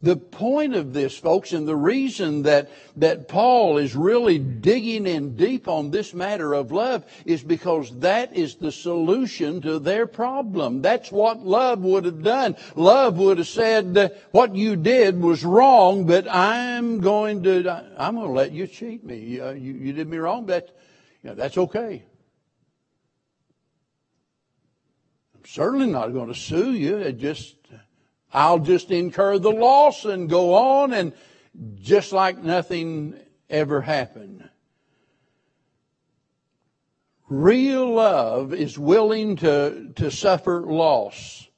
The 0.05 0.17
point 0.17 0.75
of 0.75 0.93
this, 0.93 1.17
folks, 1.17 1.55
and 1.55 1.67
the 1.67 1.75
reason 1.75 2.43
that, 2.43 2.71
that 2.97 3.27
Paul 3.27 3.79
is 3.79 3.97
really 3.97 4.39
digging 4.39 5.07
in 5.07 5.35
deep 5.35 5.67
on 5.67 5.91
this 5.91 6.13
matter 6.13 6.53
of 6.53 6.71
love 6.71 7.07
is 7.25 7.43
because 7.43 7.91
that 8.01 8.37
is 8.37 8.57
the 8.57 8.71
solution 8.71 9.63
to 9.63 9.79
their 9.79 10.07
problem. 10.07 10.83
That's 10.83 11.11
what 11.11 11.47
love 11.47 11.81
would 11.81 12.05
have 12.05 12.23
done. 12.23 12.57
Love 12.77 13.17
would 13.17 13.39
have 13.39 13.49
said, 13.49 14.21
what 14.31 14.55
you 14.55 14.77
did 14.77 15.19
was 15.19 15.43
wrong, 15.43 16.05
but 16.05 16.29
I'm 16.29 17.01
going 17.01 17.43
to, 17.45 17.85
I'm 17.97 18.17
going 18.17 18.27
to 18.27 18.33
let 18.33 18.53
you 18.53 18.67
cheat 18.67 19.05
me. 19.05 19.41
Uh, 19.41 19.53
you, 19.53 19.73
you 19.73 19.95
did 19.95 20.07
me 20.07 20.19
wrong, 20.19 20.45
but 20.45 20.79
you 21.23 21.31
know, 21.31 21.35
that's 21.35 21.57
okay. 21.57 22.05
I'm 25.35 25.47
certainly 25.47 25.87
not 25.87 26.09
going 26.09 26.29
to 26.29 26.39
sue 26.39 26.75
you. 26.75 26.99
It 26.99 27.17
just, 27.17 27.57
I'll 28.35 28.59
just 28.59 28.91
incur 28.91 29.39
the 29.39 29.53
loss 29.53 30.05
and 30.05 30.29
go 30.29 30.55
on 30.55 30.93
and 30.93 31.13
just 31.77 32.13
like 32.13 32.43
nothing 32.43 33.15
ever 33.49 33.81
happened. 33.81 34.49
Real 37.29 37.95
love 37.95 38.53
is 38.53 38.79
willing 38.79 39.37
to, 39.37 39.93
to 39.95 40.11
suffer 40.11 40.61
loss. 40.61 41.49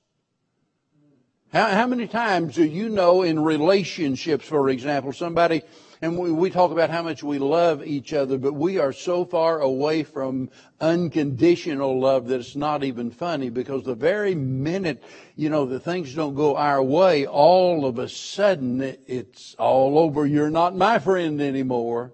How, 1.52 1.68
how 1.68 1.86
many 1.86 2.06
times 2.06 2.56
do 2.56 2.64
you 2.64 2.90
know 2.90 3.22
in 3.22 3.42
relationships, 3.42 4.44
for 4.44 4.68
example, 4.68 5.12
somebody 5.12 5.62
and 6.02 6.18
we, 6.18 6.30
we 6.30 6.50
talk 6.50 6.70
about 6.70 6.90
how 6.90 7.02
much 7.02 7.22
we 7.22 7.38
love 7.38 7.84
each 7.84 8.12
other, 8.12 8.36
but 8.38 8.52
we 8.52 8.78
are 8.78 8.92
so 8.92 9.24
far 9.24 9.60
away 9.60 10.02
from 10.02 10.50
unconditional 10.80 11.98
love 11.98 12.28
that 12.28 12.40
it's 12.40 12.56
not 12.56 12.84
even 12.84 13.10
funny 13.10 13.48
because 13.48 13.84
the 13.84 13.94
very 13.94 14.34
minute, 14.34 15.02
you 15.36 15.48
know, 15.48 15.64
the 15.64 15.80
things 15.80 16.14
don't 16.14 16.34
go 16.34 16.56
our 16.56 16.82
way, 16.82 17.26
all 17.26 17.86
of 17.86 17.98
a 17.98 18.08
sudden 18.08 18.96
it's 19.06 19.54
all 19.58 19.98
over. 19.98 20.26
You're 20.26 20.50
not 20.50 20.76
my 20.76 20.98
friend 20.98 21.40
anymore. 21.40 22.12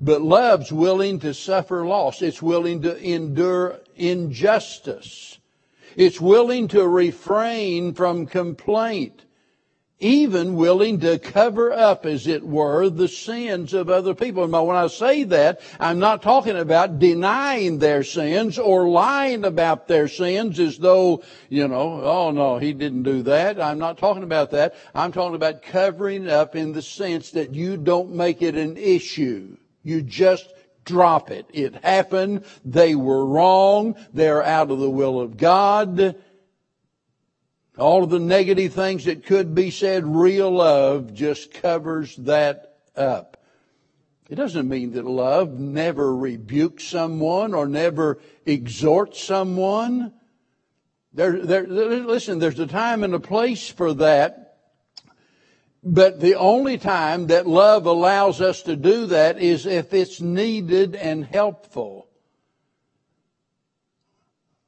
But 0.00 0.22
love's 0.22 0.72
willing 0.72 1.20
to 1.20 1.32
suffer 1.32 1.86
loss. 1.86 2.20
It's 2.20 2.42
willing 2.42 2.82
to 2.82 2.96
endure 2.98 3.80
injustice. 3.94 5.38
It's 5.96 6.20
willing 6.20 6.68
to 6.68 6.86
refrain 6.86 7.94
from 7.94 8.26
complaint 8.26 9.23
even 10.00 10.56
willing 10.56 11.00
to 11.00 11.18
cover 11.18 11.72
up, 11.72 12.04
as 12.04 12.26
it 12.26 12.44
were, 12.44 12.90
the 12.90 13.08
sins 13.08 13.72
of 13.72 13.88
other 13.88 14.14
people. 14.14 14.42
And 14.42 14.52
when 14.52 14.76
I 14.76 14.88
say 14.88 15.24
that, 15.24 15.60
I'm 15.78 15.98
not 15.98 16.20
talking 16.20 16.56
about 16.56 16.98
denying 16.98 17.78
their 17.78 18.02
sins 18.02 18.58
or 18.58 18.88
lying 18.88 19.44
about 19.44 19.86
their 19.86 20.08
sins 20.08 20.58
as 20.58 20.78
though, 20.78 21.22
you 21.48 21.68
know, 21.68 22.02
oh 22.02 22.30
no, 22.32 22.58
he 22.58 22.72
didn't 22.72 23.04
do 23.04 23.22
that. 23.22 23.60
I'm 23.60 23.78
not 23.78 23.98
talking 23.98 24.24
about 24.24 24.50
that. 24.50 24.74
I'm 24.94 25.12
talking 25.12 25.36
about 25.36 25.62
covering 25.62 26.28
up 26.28 26.56
in 26.56 26.72
the 26.72 26.82
sense 26.82 27.30
that 27.30 27.54
you 27.54 27.76
don't 27.76 28.14
make 28.14 28.42
it 28.42 28.56
an 28.56 28.76
issue. 28.76 29.56
You 29.84 30.02
just 30.02 30.52
drop 30.84 31.30
it. 31.30 31.46
It 31.52 31.82
happened. 31.84 32.44
They 32.64 32.94
were 32.94 33.24
wrong. 33.24 33.94
They're 34.12 34.42
out 34.42 34.70
of 34.70 34.80
the 34.80 34.90
will 34.90 35.20
of 35.20 35.36
God 35.36 36.16
all 37.78 38.04
of 38.04 38.10
the 38.10 38.20
negative 38.20 38.72
things 38.72 39.04
that 39.06 39.26
could 39.26 39.54
be 39.54 39.70
said, 39.70 40.06
real 40.06 40.50
love 40.50 41.12
just 41.12 41.52
covers 41.52 42.14
that 42.16 42.78
up. 42.96 43.44
It 44.28 44.36
doesn't 44.36 44.68
mean 44.68 44.92
that 44.92 45.04
love 45.04 45.58
never 45.58 46.14
rebukes 46.14 46.84
someone 46.84 47.52
or 47.52 47.68
never 47.68 48.20
exhorts 48.46 49.22
someone. 49.22 50.12
There, 51.12 51.44
there, 51.44 51.66
listen, 51.66 52.38
there's 52.38 52.58
a 52.58 52.66
time 52.66 53.04
and 53.04 53.14
a 53.14 53.20
place 53.20 53.68
for 53.68 53.92
that. 53.94 54.44
But 55.82 56.20
the 56.20 56.36
only 56.36 56.78
time 56.78 57.26
that 57.26 57.46
love 57.46 57.84
allows 57.84 58.40
us 58.40 58.62
to 58.62 58.74
do 58.74 59.06
that 59.06 59.38
is 59.38 59.66
if 59.66 59.92
it's 59.92 60.20
needed 60.20 60.94
and 60.94 61.24
helpful. 61.24 62.03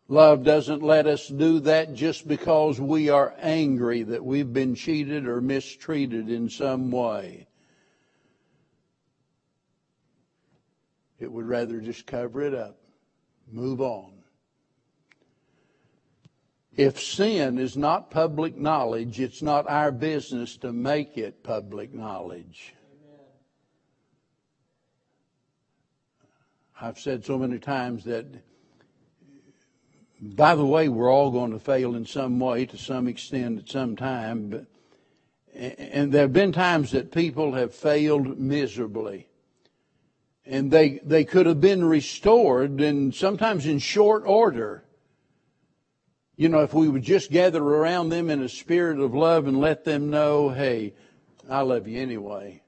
Love 0.08 0.44
doesn't 0.44 0.82
let 0.82 1.06
us 1.06 1.26
do 1.28 1.58
that 1.60 1.92
just 1.94 2.28
because 2.28 2.80
we 2.80 3.08
are 3.08 3.34
angry 3.40 4.04
that 4.04 4.24
we've 4.24 4.52
been 4.52 4.74
cheated 4.74 5.26
or 5.26 5.40
mistreated 5.40 6.28
in 6.28 6.48
some 6.48 6.90
way. 6.90 7.48
It 11.18 11.32
would 11.32 11.46
rather 11.46 11.80
just 11.80 12.06
cover 12.06 12.42
it 12.42 12.54
up, 12.54 12.78
move 13.50 13.80
on. 13.80 14.12
if 16.76 17.00
sin 17.00 17.58
is 17.58 17.76
not 17.76 18.10
public 18.10 18.56
knowledge, 18.56 19.18
it's 19.18 19.40
not 19.42 19.68
our 19.68 19.90
business 19.90 20.58
to 20.58 20.72
make 20.72 21.16
it 21.16 21.42
public 21.42 21.94
knowledge. 21.94 22.74
I've 26.78 26.98
said 26.98 27.24
so 27.24 27.38
many 27.38 27.58
times 27.58 28.04
that, 28.04 28.26
by 30.20 30.54
the 30.54 30.64
way, 30.64 30.88
we're 30.88 31.12
all 31.12 31.30
going 31.30 31.52
to 31.52 31.58
fail 31.58 31.94
in 31.94 32.06
some 32.06 32.40
way 32.40 32.66
to 32.66 32.78
some 32.78 33.06
extent 33.06 33.58
at 33.58 33.68
some 33.68 33.96
time. 33.96 34.48
But, 34.48 34.66
and 35.54 36.12
there 36.12 36.22
have 36.22 36.32
been 36.32 36.52
times 36.52 36.92
that 36.92 37.12
people 37.12 37.52
have 37.54 37.74
failed 37.74 38.38
miserably. 38.38 39.28
And 40.44 40.70
they, 40.70 41.00
they 41.02 41.24
could 41.24 41.46
have 41.46 41.60
been 41.60 41.84
restored 41.84 42.80
and 42.80 43.14
sometimes 43.14 43.66
in 43.66 43.78
short 43.78 44.22
order. 44.26 44.84
You 46.36 46.48
know, 46.48 46.60
if 46.60 46.72
we 46.72 46.88
would 46.88 47.02
just 47.02 47.30
gather 47.30 47.62
around 47.62 48.10
them 48.10 48.30
in 48.30 48.42
a 48.42 48.48
spirit 48.48 49.00
of 49.00 49.14
love 49.14 49.46
and 49.46 49.58
let 49.58 49.84
them 49.84 50.10
know, 50.10 50.50
hey, 50.50 50.94
I 51.48 51.62
love 51.62 51.88
you 51.88 52.00
anyway. 52.00 52.62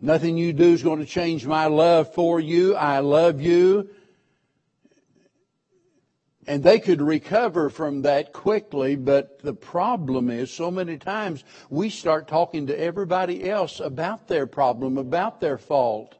Nothing 0.00 0.36
you 0.36 0.52
do 0.52 0.72
is 0.72 0.82
going 0.82 1.00
to 1.00 1.06
change 1.06 1.46
my 1.46 1.66
love 1.66 2.14
for 2.14 2.38
you. 2.38 2.76
I 2.76 3.00
love 3.00 3.40
you. 3.40 3.90
And 6.46 6.62
they 6.62 6.78
could 6.78 7.02
recover 7.02 7.70
from 7.70 8.02
that 8.02 8.32
quickly, 8.32 8.94
but 8.94 9.40
the 9.40 9.52
problem 9.52 10.30
is 10.30 10.50
so 10.50 10.70
many 10.70 10.96
times 10.96 11.42
we 11.70 11.90
start 11.90 12.28
talking 12.28 12.68
to 12.68 12.80
everybody 12.80 13.48
else 13.48 13.80
about 13.80 14.28
their 14.28 14.46
problem, 14.46 14.96
about 14.96 15.40
their 15.40 15.58
fault. 15.58 16.14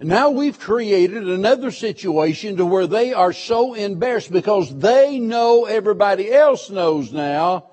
And 0.00 0.08
now 0.08 0.30
we've 0.30 0.58
created 0.58 1.28
another 1.28 1.70
situation 1.70 2.56
to 2.56 2.66
where 2.66 2.86
they 2.86 3.12
are 3.12 3.32
so 3.32 3.74
embarrassed 3.74 4.32
because 4.32 4.76
they 4.76 5.18
know 5.18 5.64
everybody 5.64 6.32
else 6.32 6.70
knows 6.70 7.12
now 7.12 7.70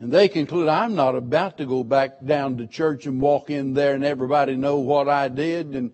and 0.00 0.10
they 0.10 0.28
conclude, 0.28 0.66
I'm 0.68 0.94
not 0.94 1.14
about 1.14 1.58
to 1.58 1.66
go 1.66 1.84
back 1.84 2.24
down 2.24 2.56
to 2.56 2.66
church 2.66 3.04
and 3.04 3.20
walk 3.20 3.50
in 3.50 3.74
there 3.74 3.94
and 3.94 4.02
everybody 4.02 4.56
know 4.56 4.78
what 4.78 5.10
I 5.10 5.28
did. 5.28 5.74
And 5.74 5.92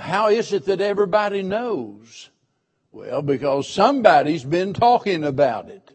how 0.00 0.28
is 0.28 0.52
it 0.52 0.64
that 0.66 0.80
everybody 0.80 1.42
knows? 1.42 2.30
Well, 2.92 3.22
because 3.22 3.68
somebody's 3.68 4.44
been 4.44 4.72
talking 4.72 5.24
about 5.24 5.68
it. 5.68 5.92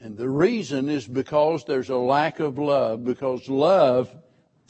And 0.00 0.16
the 0.16 0.28
reason 0.28 0.88
is 0.88 1.06
because 1.06 1.64
there's 1.64 1.90
a 1.90 1.96
lack 1.96 2.38
of 2.38 2.58
love, 2.58 3.04
because 3.04 3.48
love 3.48 4.14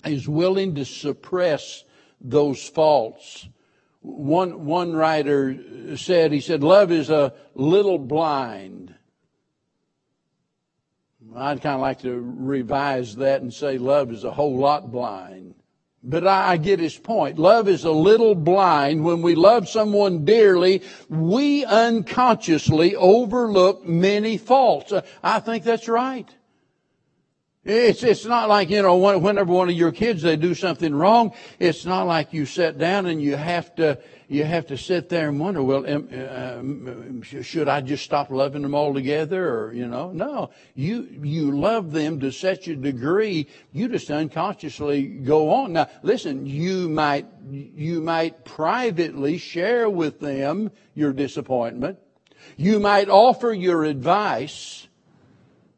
is 0.04 0.28
willing 0.28 0.76
to 0.76 0.84
suppress 0.84 1.84
those 2.20 2.66
faults 2.68 3.48
one, 4.04 4.66
one 4.66 4.92
writer 4.92 5.96
said, 5.96 6.30
he 6.30 6.40
said, 6.40 6.62
love 6.62 6.92
is 6.92 7.08
a 7.08 7.32
little 7.54 7.98
blind. 7.98 8.94
I'd 11.34 11.62
kind 11.62 11.76
of 11.76 11.80
like 11.80 12.02
to 12.02 12.20
revise 12.22 13.16
that 13.16 13.40
and 13.40 13.52
say 13.52 13.78
love 13.78 14.12
is 14.12 14.24
a 14.24 14.30
whole 14.30 14.58
lot 14.58 14.92
blind. 14.92 15.54
But 16.06 16.26
I 16.26 16.58
get 16.58 16.80
his 16.80 16.99
point. 16.99 17.38
Love 17.38 17.66
is 17.66 17.84
a 17.84 17.90
little 17.90 18.34
blind. 18.34 19.04
When 19.04 19.23
we 19.23 19.34
love 19.34 19.66
someone 19.70 20.26
dearly, 20.26 20.82
we 21.08 21.64
unconsciously 21.64 22.94
overlook 22.94 23.87
many 23.87 24.37
faults. 24.37 24.92
Uh, 24.92 25.00
I 25.23 25.40
think 25.40 25.64
that's 25.64 25.88
right. 25.88 26.28
It's, 27.64 28.02
it's 28.02 28.26
not 28.26 28.50
like, 28.50 28.68
you 28.68 28.83
know, 28.83 28.97
whenever 28.97 29.50
one 29.50 29.71
of 29.71 29.75
your 29.75 29.90
kids, 29.90 30.21
they 30.21 30.37
do 30.37 30.54
something 30.54 30.94
wrong, 30.94 31.33
it's 31.59 31.87
not 31.87 32.06
like 32.06 32.35
you 32.35 32.44
sit 32.44 32.76
down 32.76 33.06
and 33.06 33.23
you 33.23 33.37
have 33.37 33.75
to, 33.76 33.99
you 34.28 34.44
have 34.44 34.66
to 34.66 34.76
sit 34.76 35.09
there 35.09 35.30
and 35.30 35.40
wonder, 35.40 35.62
well, 35.62 35.87
uh, 35.87 36.62
should 37.42 37.68
I 37.68 37.80
just 37.80 38.04
stop 38.04 38.30
loving 38.30 38.61
them 38.61 38.75
altogether? 38.75 39.49
Or, 39.49 39.73
you 39.73 39.88
know, 39.88 40.12
no. 40.12 40.50
You, 40.75 41.08
you 41.23 41.58
love 41.58 41.91
them 41.93 42.21
to 42.21 42.32
such 42.32 42.69
a 42.69 42.76
degree, 42.76 43.49
you 43.73 43.88
just 43.88 44.10
unconsciously 44.10 45.04
go 45.04 45.50
on. 45.50 45.73
Now, 45.73 45.88
listen, 46.02 46.45
you 46.45 46.91
might, 46.91 47.26
you 47.50 48.02
might 48.02 48.45
privately 48.45 49.38
share 49.38 49.88
with 49.88 50.21
them 50.21 50.71
your 50.95 51.15
disappointment. 51.15 51.99
You 52.58 52.78
might 52.78 53.08
offer 53.08 53.54
your 53.54 53.84
advice. 53.84 54.83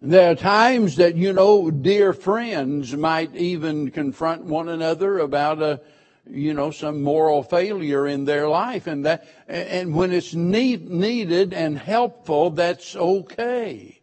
There 0.03 0.31
are 0.31 0.35
times 0.35 0.97
that, 0.97 1.17
you 1.17 1.33
know, 1.33 1.71
dear 1.71 2.13
friends 2.13 2.95
might 2.95 3.35
even 3.35 3.91
confront 3.91 4.45
one 4.45 4.69
another 4.69 5.19
about 5.19 5.63
a, 5.63 5.81
you 6.29 6.53
know, 6.53 6.71
some 6.71 7.03
moral 7.03 7.43
failure 7.43 8.07
in 8.07 8.27
their 8.27 8.47
life. 8.49 8.87
And 8.87 9.07
that, 9.07 9.25
and 9.49 9.95
when 9.95 10.13
it's 10.13 10.35
need, 10.35 10.91
needed 10.91 11.55
and 11.55 11.79
helpful, 11.79 12.51
that's 12.51 12.95
okay. 12.95 14.01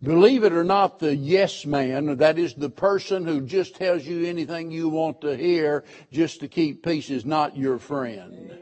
Believe 0.00 0.44
it 0.44 0.52
or 0.52 0.64
not, 0.64 0.98
the 0.98 1.16
yes 1.16 1.64
man, 1.64 2.18
that 2.18 2.38
is 2.38 2.54
the 2.54 2.68
person 2.68 3.24
who 3.24 3.40
just 3.40 3.74
tells 3.74 4.04
you 4.04 4.26
anything 4.26 4.70
you 4.70 4.90
want 4.90 5.22
to 5.22 5.34
hear 5.34 5.82
just 6.12 6.40
to 6.40 6.48
keep 6.48 6.84
peace, 6.84 7.08
is 7.08 7.24
not 7.24 7.56
your 7.56 7.78
friend. 7.78 8.58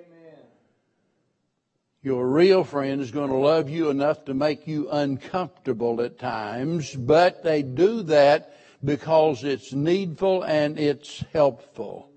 Your 2.05 2.27
real 2.27 2.65
friend 2.65 3.01
is 3.01 3.13
going 3.13 3.31
to 3.31 3.37
love 3.37 3.71
you 3.71 3.89
enough 3.89 4.25
to 4.25 4.35
make 4.35 4.67
you 4.67 4.91
uncomfortable 4.91 6.01
at 6.01 6.19
times, 6.19 6.97
but 6.97 7.45
they 7.45 7.63
do 7.63 8.03
that 8.03 8.57
because 8.85 9.45
it's 9.45 9.73
needful 9.73 10.43
and 10.43 10.81
it's 10.81 11.23
helpful. 11.33 12.11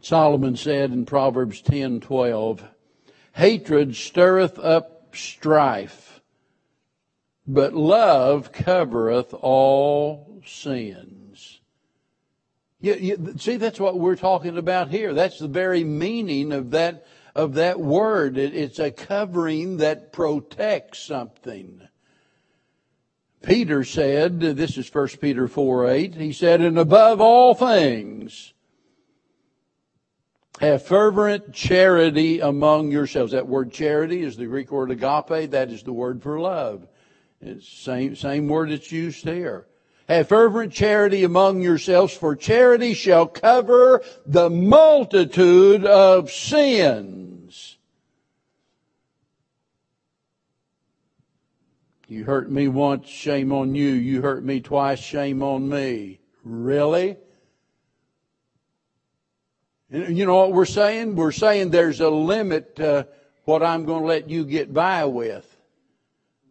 Solomon 0.00 0.54
said 0.54 0.92
in 0.92 1.06
Proverbs 1.06 1.60
10:12, 1.62 2.62
"Hatred 3.32 3.96
stirreth 3.96 4.58
up 4.60 5.16
strife, 5.16 6.20
but 7.48 7.74
love 7.74 8.52
covereth 8.52 9.34
all 9.34 10.40
sins." 10.46 11.60
You, 12.80 12.94
you, 12.94 13.34
see, 13.38 13.56
that's 13.56 13.80
what 13.80 13.98
we're 13.98 14.14
talking 14.14 14.58
about 14.58 14.90
here. 14.90 15.14
That's 15.14 15.38
the 15.38 15.48
very 15.48 15.82
meaning 15.82 16.52
of 16.52 16.70
that 16.72 17.06
of 17.34 17.54
that 17.54 17.80
word. 17.80 18.38
It, 18.38 18.54
it's 18.54 18.78
a 18.78 18.90
covering 18.90 19.78
that 19.78 20.12
protects 20.12 21.00
something. 21.00 21.80
Peter 23.42 23.84
said, 23.84 24.40
this 24.40 24.78
is 24.78 24.92
1 24.92 25.08
Peter 25.20 25.46
4 25.48 25.90
8, 25.90 26.14
he 26.14 26.32
said, 26.32 26.60
and 26.60 26.78
above 26.78 27.20
all 27.20 27.54
things, 27.54 28.54
have 30.60 30.82
fervent 30.82 31.52
charity 31.52 32.40
among 32.40 32.90
yourselves. 32.90 33.32
That 33.32 33.46
word 33.46 33.72
charity 33.72 34.22
is 34.22 34.36
the 34.36 34.46
Greek 34.46 34.70
word 34.70 34.90
agape. 34.90 35.50
That 35.50 35.70
is 35.70 35.82
the 35.82 35.92
word 35.92 36.22
for 36.22 36.40
love. 36.40 36.86
It's 37.40 37.68
same, 37.68 38.16
same 38.16 38.48
word 38.48 38.70
that's 38.70 38.90
used 38.90 39.24
here. 39.24 39.66
Have 40.08 40.28
fervent 40.28 40.72
charity 40.72 41.24
among 41.24 41.62
yourselves, 41.62 42.12
for 42.12 42.36
charity 42.36 42.92
shall 42.92 43.26
cover 43.26 44.02
the 44.26 44.50
multitude 44.50 45.86
of 45.86 46.30
sins. 46.30 47.78
You 52.06 52.24
hurt 52.24 52.50
me 52.50 52.68
once, 52.68 53.08
shame 53.08 53.50
on 53.50 53.74
you. 53.74 53.88
You 53.88 54.20
hurt 54.20 54.44
me 54.44 54.60
twice, 54.60 54.98
shame 54.98 55.42
on 55.42 55.68
me. 55.68 56.20
Really? 56.44 57.16
You 59.90 60.26
know 60.26 60.36
what 60.36 60.52
we're 60.52 60.66
saying? 60.66 61.16
We're 61.16 61.32
saying 61.32 61.70
there's 61.70 62.00
a 62.00 62.10
limit 62.10 62.76
to 62.76 63.08
what 63.44 63.62
I'm 63.62 63.86
going 63.86 64.02
to 64.02 64.06
let 64.06 64.28
you 64.28 64.44
get 64.44 64.72
by 64.74 65.06
with. 65.06 65.48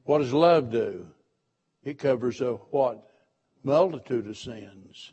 What 0.05 0.19
does 0.19 0.33
love 0.33 0.71
do? 0.71 1.07
It 1.83 1.99
covers 1.99 2.41
a 2.41 2.53
what? 2.53 3.07
Multitude 3.63 4.27
of 4.27 4.37
sins. 4.37 5.11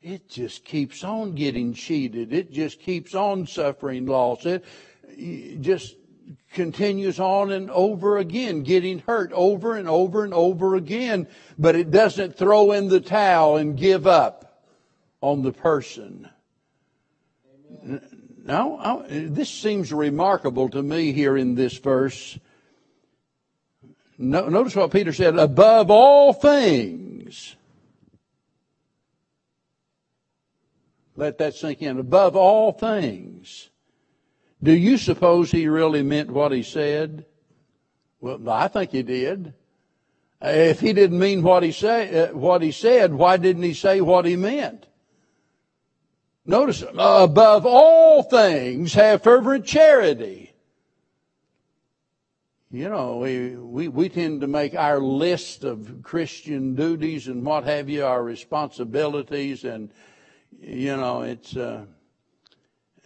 It 0.00 0.28
just 0.28 0.64
keeps 0.64 1.04
on 1.04 1.34
getting 1.34 1.72
cheated. 1.74 2.32
It 2.32 2.52
just 2.52 2.80
keeps 2.80 3.14
on 3.14 3.46
suffering 3.46 4.06
loss. 4.06 4.46
It 4.46 5.60
just 5.60 5.96
continues 6.52 7.20
on 7.20 7.52
and 7.52 7.70
over 7.70 8.18
again, 8.18 8.62
getting 8.62 9.00
hurt 9.00 9.30
over 9.32 9.76
and 9.76 9.88
over 9.88 10.24
and 10.24 10.32
over 10.32 10.74
again, 10.74 11.26
but 11.58 11.74
it 11.74 11.90
doesn't 11.90 12.36
throw 12.36 12.72
in 12.72 12.88
the 12.88 13.00
towel 13.00 13.56
and 13.56 13.76
give 13.76 14.06
up 14.06 14.62
on 15.20 15.42
the 15.42 15.52
person. 15.52 16.28
Now, 18.44 19.04
this 19.08 19.50
seems 19.50 19.92
remarkable 19.92 20.68
to 20.70 20.82
me 20.82 21.12
here 21.12 21.36
in 21.36 21.54
this 21.54 21.78
verse. 21.78 22.38
Notice 24.16 24.76
what 24.76 24.92
Peter 24.92 25.12
said, 25.12 25.38
above 25.38 25.90
all 25.90 26.32
things. 26.32 27.56
Let 31.16 31.38
that 31.38 31.54
sink 31.54 31.82
in. 31.82 31.98
Above 31.98 32.36
all 32.36 32.72
things. 32.72 33.70
Do 34.62 34.72
you 34.72 34.98
suppose 34.98 35.50
he 35.50 35.68
really 35.68 36.02
meant 36.02 36.30
what 36.30 36.52
he 36.52 36.62
said? 36.62 37.26
Well, 38.20 38.48
I 38.48 38.68
think 38.68 38.90
he 38.90 39.02
did. 39.02 39.54
If 40.40 40.80
he 40.80 40.92
didn't 40.92 41.18
mean 41.18 41.42
what 41.42 41.62
he 41.62 41.72
say, 41.72 42.24
uh, 42.24 42.34
what 42.34 42.62
he 42.62 42.72
said, 42.72 43.14
why 43.14 43.36
didn't 43.36 43.62
he 43.62 43.74
say 43.74 44.00
what 44.00 44.24
he 44.24 44.36
meant? 44.36 44.86
Notice, 46.46 46.82
above 46.82 47.64
all 47.64 48.22
things, 48.22 48.92
have 48.94 49.22
fervent 49.22 49.64
charity. 49.64 50.43
You 52.74 52.88
know, 52.88 53.18
we, 53.18 53.50
we, 53.54 53.86
we 53.86 54.08
tend 54.08 54.40
to 54.40 54.48
make 54.48 54.74
our 54.74 54.98
list 54.98 55.62
of 55.62 56.02
Christian 56.02 56.74
duties 56.74 57.28
and 57.28 57.44
what 57.44 57.62
have 57.62 57.88
you, 57.88 58.04
our 58.04 58.20
responsibilities, 58.20 59.62
and, 59.62 59.92
you 60.60 60.96
know, 60.96 61.22
it's, 61.22 61.56
uh, 61.56 61.84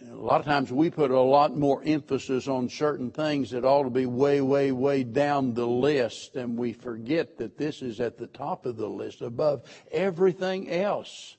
a 0.09 0.15
lot 0.15 0.39
of 0.39 0.47
times 0.47 0.71
we 0.71 0.89
put 0.89 1.11
a 1.11 1.19
lot 1.19 1.55
more 1.55 1.83
emphasis 1.85 2.47
on 2.47 2.67
certain 2.67 3.11
things 3.11 3.51
that 3.51 3.63
ought 3.63 3.83
to 3.83 3.91
be 3.91 4.07
way, 4.07 4.41
way, 4.41 4.71
way 4.71 5.03
down 5.03 5.53
the 5.53 5.67
list, 5.67 6.35
and 6.35 6.57
we 6.57 6.73
forget 6.73 7.37
that 7.37 7.59
this 7.59 7.83
is 7.83 7.99
at 7.99 8.17
the 8.17 8.25
top 8.25 8.65
of 8.65 8.75
the 8.75 8.89
list 8.89 9.21
above 9.21 9.61
everything 9.91 10.67
else. 10.71 11.37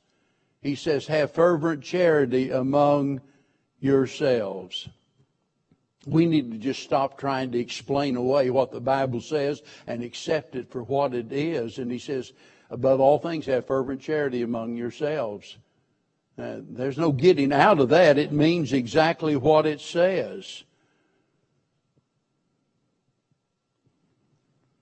He 0.62 0.76
says, 0.76 1.08
have 1.08 1.32
fervent 1.32 1.82
charity 1.82 2.50
among 2.50 3.22
yourselves. 3.80 4.88
We 6.06 6.26
need 6.26 6.50
to 6.52 6.58
just 6.58 6.82
stop 6.82 7.18
trying 7.18 7.52
to 7.52 7.58
explain 7.58 8.16
away 8.16 8.50
what 8.50 8.72
the 8.72 8.80
Bible 8.80 9.20
says 9.20 9.62
and 9.86 10.02
accept 10.02 10.56
it 10.56 10.70
for 10.70 10.82
what 10.82 11.14
it 11.14 11.30
is. 11.30 11.78
And 11.78 11.90
he 11.90 11.98
says, 11.98 12.32
above 12.70 13.00
all 13.00 13.18
things, 13.18 13.46
have 13.46 13.66
fervent 13.66 14.00
charity 14.00 14.42
among 14.42 14.76
yourselves. 14.76 15.58
Uh, 16.38 16.60
there's 16.60 16.96
no 16.96 17.12
getting 17.12 17.52
out 17.52 17.80
of 17.80 17.90
that. 17.90 18.16
It 18.16 18.32
means 18.32 18.72
exactly 18.72 19.36
what 19.36 19.66
it 19.66 19.80
says. 19.80 20.64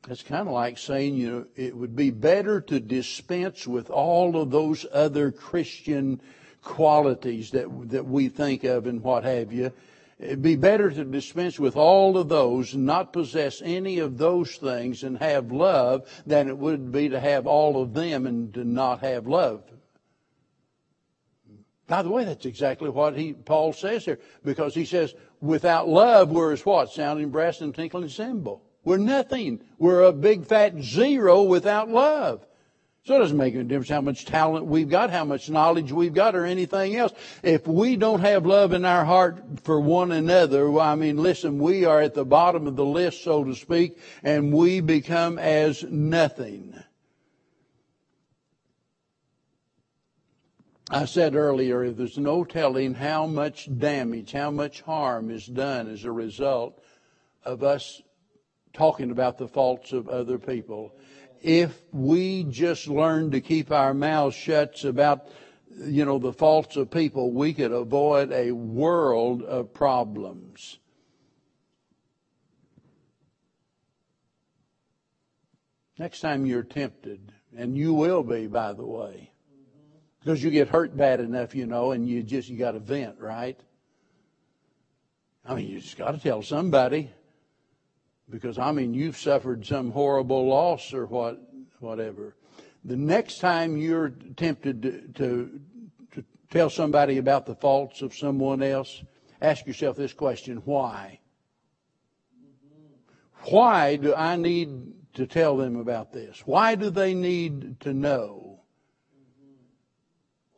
It's 0.08 0.22
kind 0.22 0.46
of 0.46 0.54
like 0.54 0.78
saying, 0.78 1.16
you 1.16 1.30
know, 1.30 1.46
it 1.56 1.76
would 1.76 1.96
be 1.96 2.10
better 2.10 2.60
to 2.62 2.80
dispense 2.80 3.66
with 3.66 3.90
all 3.90 4.40
of 4.40 4.50
those 4.50 4.86
other 4.92 5.32
Christian 5.32 6.20
qualities 6.62 7.50
that, 7.50 7.68
that 7.90 8.06
we 8.06 8.28
think 8.28 8.64
of 8.64 8.86
and 8.86 9.02
what 9.02 9.24
have 9.24 9.52
you. 9.52 9.72
It'd 10.18 10.42
be 10.42 10.56
better 10.56 10.90
to 10.90 11.04
dispense 11.04 11.60
with 11.60 11.76
all 11.76 12.18
of 12.18 12.28
those 12.28 12.74
not 12.74 13.12
possess 13.12 13.62
any 13.64 14.00
of 14.00 14.18
those 14.18 14.56
things 14.56 15.04
and 15.04 15.16
have 15.18 15.52
love 15.52 16.08
than 16.26 16.48
it 16.48 16.58
would 16.58 16.90
be 16.90 17.08
to 17.10 17.20
have 17.20 17.46
all 17.46 17.80
of 17.80 17.94
them 17.94 18.26
and 18.26 18.52
to 18.54 18.64
not 18.64 19.00
have 19.00 19.28
love. 19.28 19.62
By 21.86 22.02
the 22.02 22.10
way, 22.10 22.24
that's 22.24 22.46
exactly 22.46 22.90
what 22.90 23.16
he, 23.16 23.32
Paul 23.32 23.72
says 23.72 24.04
here, 24.04 24.18
because 24.44 24.74
he 24.74 24.84
says, 24.84 25.14
without 25.40 25.88
love, 25.88 26.30
we're 26.30 26.52
as 26.52 26.66
what? 26.66 26.90
Sounding 26.90 27.30
brass 27.30 27.60
and 27.60 27.74
tinkling 27.74 28.08
cymbal. 28.08 28.62
We're 28.84 28.98
nothing. 28.98 29.62
We're 29.78 30.02
a 30.02 30.12
big 30.12 30.46
fat 30.46 30.82
zero 30.82 31.44
without 31.44 31.88
love. 31.88 32.44
So 33.08 33.16
it 33.16 33.20
doesn't 33.20 33.38
make 33.38 33.54
any 33.54 33.64
difference 33.64 33.88
how 33.88 34.02
much 34.02 34.26
talent 34.26 34.66
we've 34.66 34.90
got, 34.90 35.08
how 35.08 35.24
much 35.24 35.48
knowledge 35.48 35.90
we've 35.90 36.12
got, 36.12 36.36
or 36.36 36.44
anything 36.44 36.94
else. 36.94 37.14
If 37.42 37.66
we 37.66 37.96
don't 37.96 38.20
have 38.20 38.44
love 38.44 38.74
in 38.74 38.84
our 38.84 39.06
heart 39.06 39.60
for 39.62 39.80
one 39.80 40.12
another, 40.12 40.70
well, 40.70 40.84
I 40.84 40.94
mean, 40.94 41.16
listen, 41.16 41.58
we 41.58 41.86
are 41.86 42.02
at 42.02 42.12
the 42.12 42.26
bottom 42.26 42.66
of 42.66 42.76
the 42.76 42.84
list, 42.84 43.24
so 43.24 43.44
to 43.44 43.54
speak, 43.54 43.96
and 44.22 44.52
we 44.52 44.80
become 44.80 45.38
as 45.38 45.82
nothing. 45.84 46.78
I 50.90 51.06
said 51.06 51.34
earlier, 51.34 51.90
there's 51.90 52.18
no 52.18 52.44
telling 52.44 52.92
how 52.92 53.26
much 53.26 53.70
damage, 53.78 54.32
how 54.32 54.50
much 54.50 54.82
harm 54.82 55.30
is 55.30 55.46
done 55.46 55.88
as 55.88 56.04
a 56.04 56.12
result 56.12 56.78
of 57.42 57.62
us 57.62 58.02
talking 58.74 59.10
about 59.10 59.38
the 59.38 59.48
faults 59.48 59.92
of 59.94 60.10
other 60.10 60.38
people. 60.38 60.92
If 61.40 61.78
we 61.92 62.44
just 62.44 62.88
learn 62.88 63.30
to 63.30 63.40
keep 63.40 63.70
our 63.70 63.94
mouths 63.94 64.34
shut 64.34 64.84
about, 64.84 65.28
you 65.76 66.04
know, 66.04 66.18
the 66.18 66.32
faults 66.32 66.76
of 66.76 66.90
people, 66.90 67.32
we 67.32 67.54
could 67.54 67.72
avoid 67.72 68.32
a 68.32 68.52
world 68.52 69.42
of 69.42 69.72
problems. 69.72 70.78
Next 75.98 76.20
time 76.20 76.46
you're 76.46 76.62
tempted, 76.62 77.32
and 77.56 77.76
you 77.76 77.92
will 77.92 78.22
be, 78.22 78.46
by 78.46 78.72
the 78.72 78.86
way, 78.86 79.32
because 80.20 80.42
you 80.42 80.50
get 80.50 80.68
hurt 80.68 80.96
bad 80.96 81.20
enough, 81.20 81.54
you 81.54 81.66
know, 81.66 81.92
and 81.92 82.08
you 82.08 82.22
just, 82.22 82.48
you 82.48 82.56
got 82.56 82.72
to 82.72 82.78
vent, 82.78 83.18
right? 83.18 83.58
I 85.44 85.54
mean, 85.54 85.68
you 85.68 85.80
just 85.80 85.96
got 85.96 86.12
to 86.12 86.18
tell 86.18 86.42
somebody. 86.42 87.10
Because, 88.30 88.58
I 88.58 88.72
mean, 88.72 88.94
you've 88.94 89.16
suffered 89.16 89.64
some 89.66 89.90
horrible 89.90 90.46
loss 90.46 90.92
or 90.92 91.06
what, 91.06 91.40
whatever. 91.80 92.36
The 92.84 92.96
next 92.96 93.40
time 93.40 93.76
you're 93.76 94.10
tempted 94.36 94.82
to, 94.82 95.00
to, 95.14 95.60
to 96.12 96.24
tell 96.50 96.70
somebody 96.70 97.18
about 97.18 97.46
the 97.46 97.54
faults 97.54 98.02
of 98.02 98.14
someone 98.14 98.62
else, 98.62 99.02
ask 99.40 99.66
yourself 99.66 99.96
this 99.96 100.12
question 100.12 100.58
why? 100.64 101.20
Why 103.44 103.96
do 103.96 104.14
I 104.14 104.36
need 104.36 104.92
to 105.14 105.26
tell 105.26 105.56
them 105.56 105.76
about 105.76 106.12
this? 106.12 106.42
Why 106.44 106.74
do 106.74 106.90
they 106.90 107.14
need 107.14 107.80
to 107.80 107.92
know? 107.92 108.60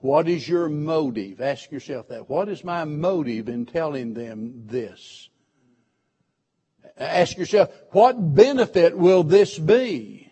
What 0.00 0.28
is 0.28 0.48
your 0.48 0.68
motive? 0.68 1.40
Ask 1.40 1.70
yourself 1.70 2.08
that. 2.08 2.28
What 2.28 2.48
is 2.48 2.64
my 2.64 2.84
motive 2.84 3.48
in 3.48 3.66
telling 3.66 4.14
them 4.14 4.66
this? 4.66 5.29
Ask 7.00 7.38
yourself, 7.38 7.70
what 7.92 8.34
benefit 8.34 8.96
will 8.96 9.22
this 9.22 9.58
be? 9.58 10.30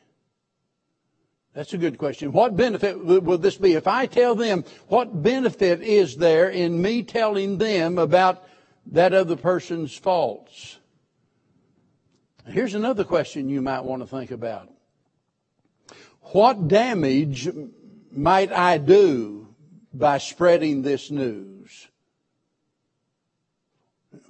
That's 1.54 1.72
a 1.72 1.78
good 1.78 1.98
question. 1.98 2.30
What 2.30 2.56
benefit 2.56 3.04
will 3.04 3.38
this 3.38 3.56
be? 3.56 3.72
If 3.72 3.88
I 3.88 4.06
tell 4.06 4.34
them, 4.34 4.64
what 4.86 5.22
benefit 5.22 5.80
is 5.80 6.16
there 6.16 6.50
in 6.50 6.80
me 6.80 7.02
telling 7.02 7.58
them 7.58 7.98
about 7.98 8.46
that 8.92 9.12
other 9.14 9.34
person's 9.34 9.96
faults? 9.96 10.78
Here's 12.46 12.74
another 12.74 13.02
question 13.02 13.48
you 13.48 13.60
might 13.60 13.80
want 13.80 14.02
to 14.02 14.06
think 14.06 14.30
about. 14.30 14.70
What 16.20 16.68
damage 16.68 17.48
might 18.12 18.52
I 18.52 18.78
do 18.78 19.48
by 19.92 20.18
spreading 20.18 20.82
this 20.82 21.10
news? 21.10 21.87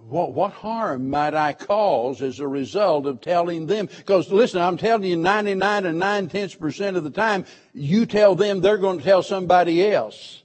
What, 0.09 0.33
what 0.33 0.53
harm 0.53 1.11
might 1.11 1.35
I 1.35 1.53
cause 1.53 2.23
as 2.23 2.40
a 2.40 2.49
result 2.49 3.05
of 3.05 3.21
telling 3.21 3.66
them? 3.66 3.87
Because 3.87 4.31
listen, 4.33 4.62
I'm 4.62 4.79
telling 4.79 5.05
you 5.05 5.16
99 5.16 5.85
and 5.85 5.99
9 5.99 6.29
tenths 6.29 6.55
percent 6.55 6.97
of 6.97 7.05
the 7.05 7.11
time, 7.11 7.44
you 7.75 8.07
tell 8.07 8.35
them, 8.35 8.61
they're 8.61 8.79
going 8.79 8.99
to 8.99 9.05
tell 9.05 9.23
somebody 9.23 9.87
else. 9.87 10.42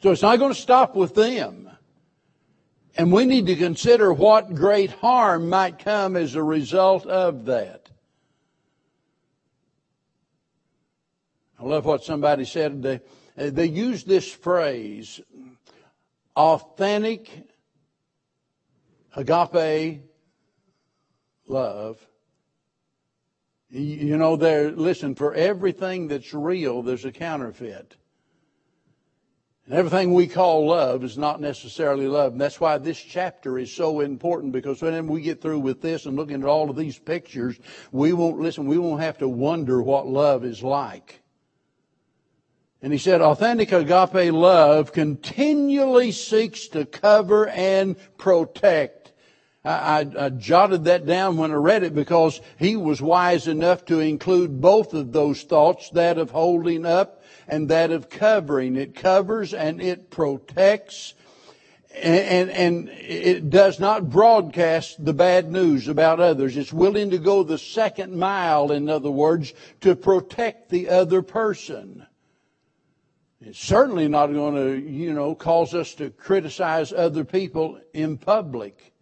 So 0.00 0.12
it's 0.12 0.22
not 0.22 0.38
going 0.38 0.54
to 0.54 0.60
stop 0.60 0.94
with 0.94 1.14
them. 1.16 1.68
And 2.96 3.12
we 3.12 3.26
need 3.26 3.46
to 3.46 3.56
consider 3.56 4.12
what 4.12 4.54
great 4.54 4.90
harm 4.90 5.48
might 5.48 5.80
come 5.80 6.14
as 6.14 6.36
a 6.36 6.42
result 6.42 7.04
of 7.04 7.46
that. 7.46 7.90
I 11.58 11.64
love 11.64 11.84
what 11.84 12.04
somebody 12.04 12.44
said. 12.44 13.02
Uh, 13.36 13.50
they 13.50 13.66
use 13.66 14.04
this 14.04 14.30
phrase, 14.30 15.20
authentic 16.36 17.28
agape 19.16 20.02
love. 21.48 22.06
You 23.68 24.16
know, 24.16 24.36
there, 24.36 24.70
listen, 24.70 25.16
for 25.16 25.34
everything 25.34 26.06
that's 26.06 26.32
real, 26.32 26.82
there's 26.82 27.04
a 27.04 27.10
counterfeit. 27.10 27.96
And 29.66 29.74
everything 29.74 30.14
we 30.14 30.28
call 30.28 30.68
love 30.68 31.02
is 31.02 31.18
not 31.18 31.40
necessarily 31.40 32.06
love. 32.06 32.32
And 32.32 32.40
that's 32.40 32.60
why 32.60 32.78
this 32.78 33.00
chapter 33.00 33.58
is 33.58 33.72
so 33.72 34.00
important 34.00 34.52
because 34.52 34.80
when 34.80 35.08
we 35.08 35.20
get 35.20 35.42
through 35.42 35.58
with 35.58 35.82
this 35.82 36.06
and 36.06 36.14
looking 36.14 36.42
at 36.42 36.48
all 36.48 36.70
of 36.70 36.76
these 36.76 36.98
pictures, 36.98 37.58
we 37.90 38.12
won't, 38.12 38.38
listen, 38.38 38.66
we 38.66 38.78
won't 38.78 39.00
have 39.00 39.18
to 39.18 39.28
wonder 39.28 39.82
what 39.82 40.06
love 40.06 40.44
is 40.44 40.62
like. 40.62 41.20
And 42.80 42.92
he 42.92 42.98
said, 43.00 43.20
authentic 43.20 43.72
agape 43.72 44.32
love 44.32 44.92
continually 44.92 46.12
seeks 46.12 46.68
to 46.68 46.86
cover 46.86 47.48
and 47.48 47.96
protect. 48.18 49.05
I, 49.66 49.70
I, 49.70 50.26
I, 50.26 50.28
jotted 50.30 50.84
that 50.84 51.06
down 51.06 51.36
when 51.36 51.50
I 51.50 51.56
read 51.56 51.82
it 51.82 51.94
because 51.94 52.40
he 52.58 52.76
was 52.76 53.02
wise 53.02 53.48
enough 53.48 53.84
to 53.86 54.00
include 54.00 54.60
both 54.60 54.94
of 54.94 55.12
those 55.12 55.42
thoughts, 55.42 55.90
that 55.90 56.18
of 56.18 56.30
holding 56.30 56.86
up 56.86 57.22
and 57.48 57.68
that 57.68 57.90
of 57.90 58.08
covering. 58.08 58.76
It 58.76 58.94
covers 58.94 59.52
and 59.52 59.82
it 59.82 60.10
protects 60.10 61.14
and, 61.96 62.50
and, 62.50 62.50
and 62.50 62.88
it 62.90 63.48
does 63.48 63.80
not 63.80 64.10
broadcast 64.10 65.02
the 65.02 65.14
bad 65.14 65.50
news 65.50 65.88
about 65.88 66.20
others. 66.20 66.56
It's 66.56 66.72
willing 66.72 67.10
to 67.10 67.18
go 67.18 67.42
the 67.42 67.58
second 67.58 68.14
mile, 68.14 68.70
in 68.70 68.90
other 68.90 69.10
words, 69.10 69.54
to 69.80 69.96
protect 69.96 70.68
the 70.68 70.90
other 70.90 71.22
person. 71.22 72.06
It's 73.40 73.58
certainly 73.58 74.08
not 74.08 74.26
going 74.26 74.54
to, 74.54 74.90
you 74.90 75.14
know, 75.14 75.34
cause 75.34 75.74
us 75.74 75.94
to 75.94 76.10
criticize 76.10 76.92
other 76.92 77.24
people 77.24 77.80
in 77.94 78.18
public. 78.18 78.92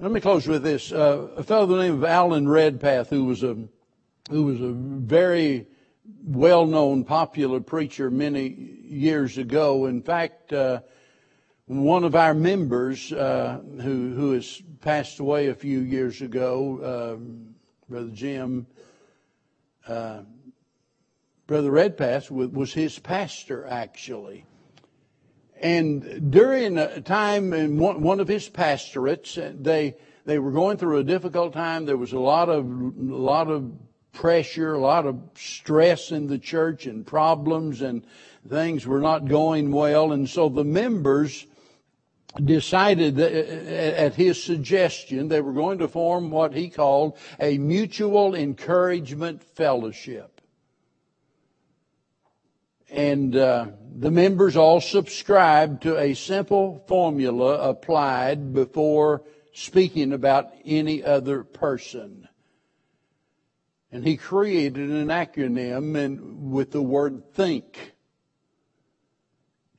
Let 0.00 0.12
me 0.12 0.20
close 0.20 0.46
with 0.46 0.62
this. 0.62 0.92
Uh, 0.92 1.28
a 1.36 1.42
fellow 1.42 1.66
by 1.66 1.74
the 1.74 1.82
name 1.82 1.94
of 1.94 2.04
Alan 2.04 2.48
Redpath, 2.48 3.10
who 3.10 3.24
was 3.24 3.42
a 3.42 3.56
who 4.30 4.44
was 4.44 4.60
a 4.60 4.70
very 4.70 5.66
well-known, 6.22 7.04
popular 7.04 7.60
preacher 7.60 8.10
many 8.10 8.48
years 8.48 9.38
ago. 9.38 9.86
In 9.86 10.02
fact, 10.02 10.52
uh, 10.52 10.80
one 11.66 12.04
of 12.04 12.14
our 12.14 12.32
members 12.32 13.12
uh, 13.12 13.60
who 13.80 14.14
who 14.14 14.32
has 14.32 14.62
passed 14.80 15.18
away 15.18 15.48
a 15.48 15.54
few 15.54 15.80
years 15.80 16.22
ago, 16.22 17.16
um, 17.16 17.54
Brother 17.88 18.10
Jim, 18.10 18.68
uh, 19.88 20.20
Brother 21.48 21.72
Redpath 21.72 22.30
was 22.30 22.72
his 22.72 23.00
pastor 23.00 23.66
actually. 23.66 24.44
And 25.60 26.30
during 26.30 26.78
a 26.78 27.00
time 27.00 27.52
in 27.52 27.78
one 27.78 28.20
of 28.20 28.28
his 28.28 28.48
pastorates, 28.48 29.36
uh, 29.36 29.52
they 29.58 29.96
they 30.24 30.38
were 30.38 30.52
going 30.52 30.76
through 30.76 30.98
a 30.98 31.04
difficult 31.04 31.52
time. 31.52 31.86
There 31.86 31.96
was 31.96 32.12
a 32.12 32.20
lot 32.20 32.48
of 32.48 32.64
a 32.64 33.16
lot 33.16 33.48
of 33.48 33.72
pressure, 34.12 34.74
a 34.74 34.78
lot 34.78 35.06
of 35.06 35.20
stress 35.34 36.10
in 36.10 36.26
the 36.26 36.38
church, 36.38 36.86
and 36.86 37.06
problems, 37.06 37.82
and 37.82 38.04
things 38.48 38.86
were 38.86 39.00
not 39.00 39.26
going 39.26 39.72
well. 39.72 40.12
And 40.12 40.28
so 40.28 40.48
the 40.48 40.64
members 40.64 41.46
decided 42.44 43.16
that 43.16 43.32
uh, 43.32 43.36
uh, 43.36 44.06
at 44.06 44.14
his 44.14 44.42
suggestion 44.42 45.28
they 45.28 45.40
were 45.40 45.52
going 45.52 45.78
to 45.78 45.88
form 45.88 46.30
what 46.30 46.54
he 46.54 46.68
called 46.68 47.16
a 47.40 47.58
mutual 47.58 48.34
encouragement 48.34 49.42
fellowship 49.42 50.37
and 52.90 53.36
uh, 53.36 53.66
the 53.96 54.10
members 54.10 54.56
all 54.56 54.80
subscribed 54.80 55.82
to 55.82 55.98
a 55.98 56.14
simple 56.14 56.84
formula 56.86 57.68
applied 57.68 58.54
before 58.54 59.22
speaking 59.52 60.12
about 60.12 60.52
any 60.64 61.02
other 61.02 61.44
person. 61.44 62.28
And 63.90 64.04
he 64.04 64.16
created 64.16 64.90
an 64.90 65.08
acronym 65.08 65.96
and, 65.96 66.52
with 66.52 66.70
the 66.72 66.82
word 66.82 67.32
think. 67.34 67.94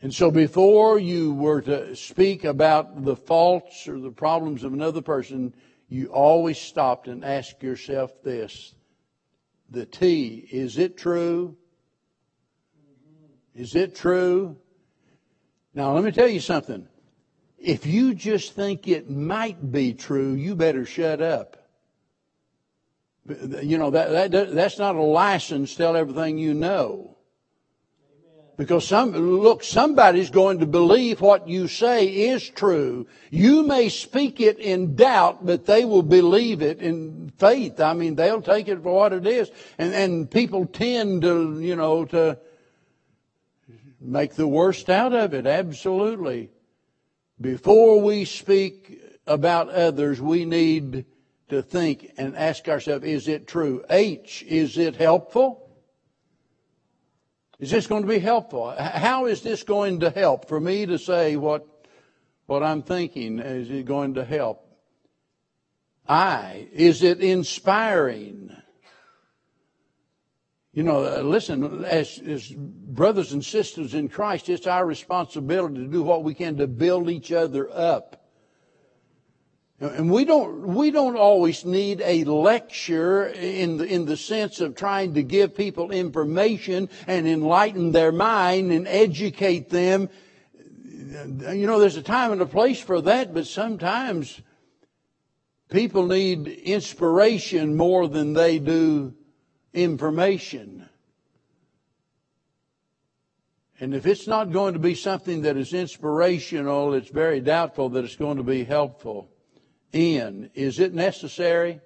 And 0.02 0.14
so 0.14 0.32
before 0.32 0.98
you 0.98 1.34
were 1.34 1.62
to 1.62 1.96
speak 1.96 2.44
about 2.44 3.04
the 3.04 3.16
faults 3.16 3.88
or 3.88 4.00
the 4.00 4.12
problems 4.12 4.64
of 4.64 4.74
another 4.74 5.02
person, 5.02 5.54
you 5.90 6.08
always 6.08 6.58
stopped 6.58 7.08
and 7.08 7.24
asked 7.24 7.62
yourself 7.64 8.12
this. 8.24 8.76
The 9.70 9.86
T, 9.86 10.48
is 10.52 10.78
it 10.78 10.98
true? 10.98 11.56
Is 13.56 13.76
it 13.76 13.96
true? 13.96 14.58
Now, 15.74 15.94
let 15.94 16.04
me 16.04 16.12
tell 16.12 16.28
you 16.28 16.40
something. 16.40 16.88
If 17.58 17.86
you 17.86 18.14
just 18.14 18.54
think 18.54 18.88
it 18.88 19.10
might 19.10 19.72
be 19.72 19.94
true, 19.94 20.34
you 20.34 20.56
better 20.56 20.86
shut 20.86 21.22
up. 21.22 21.58
You 23.62 23.78
know, 23.78 23.92
that, 23.92 24.32
that, 24.32 24.56
that's 24.56 24.80
not 24.80 24.96
a 24.96 25.02
license 25.02 25.72
to 25.72 25.78
tell 25.78 25.96
everything 25.96 26.38
you 26.38 26.54
know. 26.54 27.18
Because 28.60 28.86
some, 28.86 29.12
look, 29.14 29.64
somebody's 29.64 30.30
going 30.30 30.60
to 30.60 30.66
believe 30.66 31.22
what 31.22 31.48
you 31.48 31.70
say 31.70 32.08
is 32.08 32.50
true. 32.50 33.08
You 33.30 33.64
may 33.64 33.88
speak 33.88 34.42
it 34.42 34.60
in 34.60 34.98
doubt, 34.98 35.46
but 35.46 35.66
they 35.66 35.86
will 35.86 36.04
believe 36.04 36.62
it 36.62 36.82
in 36.82 37.32
faith. 37.38 37.80
I 37.80 37.94
mean, 37.94 38.16
they'll 38.16 38.42
take 38.42 38.68
it 38.68 38.84
for 38.84 38.94
what 38.94 39.14
it 39.14 39.26
is. 39.26 39.50
And, 39.78 39.94
and 39.94 40.30
people 40.30 40.66
tend 40.66 41.22
to, 41.22 41.58
you 41.62 41.78
know, 41.78 42.04
to, 42.06 42.38
make 44.00 44.36
the 44.36 44.48
worst 44.48 44.90
out 44.90 45.14
of 45.14 45.34
it, 45.34 45.46
absolutely. 45.46 46.50
Before 47.40 48.02
we 48.02 48.26
speak 48.26 49.02
about 49.26 49.70
others, 49.70 50.22
we 50.22 50.46
need 50.46 51.06
to 51.50 51.62
think 51.62 52.12
and 52.18 52.36
ask 52.36 52.68
ourselves, 52.68 53.06
is 53.06 53.28
it 53.28 53.48
true? 53.48 53.84
H, 53.90 54.44
is 54.48 54.78
it 54.78 54.96
helpful? 54.96 55.70
Is 57.60 57.72
this 57.72 57.88
going 57.88 58.04
to 58.04 58.08
be 58.08 58.20
helpful? 58.20 58.72
How 58.72 59.26
is 59.26 59.42
this 59.42 59.64
going 59.64 60.00
to 60.02 60.10
help 60.10 60.48
for 60.48 60.60
me 60.60 60.86
to 60.86 60.98
say 60.98 61.36
what, 61.36 61.68
what 62.46 62.64
I'm 62.64 62.82
thinking? 62.82 63.40
Is 63.40 63.70
it 63.70 63.86
going 63.86 64.14
to 64.14 64.24
help? 64.24 64.66
I, 66.08 66.68
is 66.72 67.04
it 67.04 67.20
inspiring? 67.20 68.56
You 70.80 70.86
know, 70.86 71.04
uh, 71.04 71.20
listen, 71.24 71.84
as, 71.84 72.20
as 72.20 72.54
brothers 72.56 73.34
and 73.34 73.44
sisters 73.44 73.94
in 73.94 74.08
Christ, 74.08 74.48
it's 74.48 74.66
our 74.66 74.86
responsibility 74.86 75.76
to 75.76 75.88
do 75.88 76.02
what 76.02 76.24
we 76.24 76.34
can 76.34 76.56
to 76.56 76.68
build 76.68 77.10
each 77.10 77.34
other 77.34 77.70
up. 77.70 78.26
And 79.82 80.10
we 80.10 80.24
don't, 80.24 80.66
we 80.68 80.90
don't 80.90 81.18
always 81.18 81.66
need 81.66 82.00
a 82.00 82.24
lecture 82.24 83.28
in 83.28 83.76
the, 83.76 83.94
in 83.94 84.06
the 84.06 84.16
sense 84.16 84.62
of 84.62 84.74
trying 84.74 85.16
to 85.16 85.22
give 85.22 85.54
people 85.54 85.92
information 85.92 86.88
and 87.08 87.28
enlighten 87.28 87.92
their 87.92 88.14
mind 88.14 88.72
and 88.72 88.88
educate 88.88 89.70
them. 89.70 90.08
You 90.94 91.68
know, 91.68 91.82
there's 91.82 91.98
a 91.98 92.02
time 92.02 92.32
and 92.32 92.40
a 92.40 92.46
place 92.46 92.80
for 92.80 93.02
that, 93.02 93.34
but 93.34 93.48
sometimes 93.48 94.40
people 95.70 96.06
need 96.06 96.48
inspiration 96.48 97.76
more 97.76 98.08
than 98.08 98.32
they 98.32 98.60
do 98.60 99.14
information. 99.74 100.88
And 103.80 103.96
if 103.96 104.06
it's 104.06 104.28
not 104.28 104.52
going 104.52 104.74
to 104.74 104.80
be 104.80 104.96
something 104.96 105.44
that 105.44 105.56
is 105.56 105.74
inspirational, 105.74 106.94
it's 106.94 107.10
very 107.10 107.40
doubtful 107.40 107.90
that 107.90 108.04
it's 108.04 108.18
going 108.18 108.38
to 108.38 108.44
be 108.44 108.64
helpful. 108.64 109.30
In, 109.94 110.52
is 110.54 110.80
it 110.80 110.94
necessary? 110.94 111.80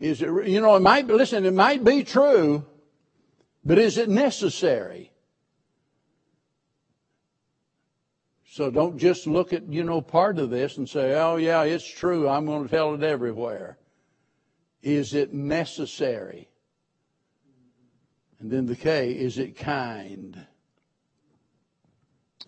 Is 0.00 0.22
it, 0.22 0.28
you 0.48 0.60
know, 0.60 0.76
it 0.76 0.80
might 0.80 1.06
listen, 1.06 1.44
it 1.44 1.54
might 1.54 1.84
be 1.84 2.02
true, 2.04 2.66
but 3.64 3.78
is 3.78 3.96
it 3.96 4.08
necessary? 4.08 5.12
So 8.50 8.70
don't 8.70 8.98
just 8.98 9.26
look 9.28 9.52
at, 9.52 9.72
you 9.72 9.84
know, 9.84 10.00
part 10.00 10.38
of 10.38 10.50
this 10.50 10.76
and 10.76 10.88
say, 10.88 11.14
oh 11.14 11.36
yeah, 11.36 11.62
it's 11.62 11.86
true. 11.86 12.28
I'm 12.28 12.46
going 12.46 12.64
to 12.64 12.68
tell 12.68 12.94
it 12.94 13.02
everywhere. 13.02 13.78
Is 14.82 15.14
it 15.14 15.32
necessary? 15.34 16.48
And 18.38 18.50
then 18.50 18.66
the 18.66 18.76
K, 18.76 19.12
is 19.12 19.38
it 19.38 19.56
kind? 19.56 20.46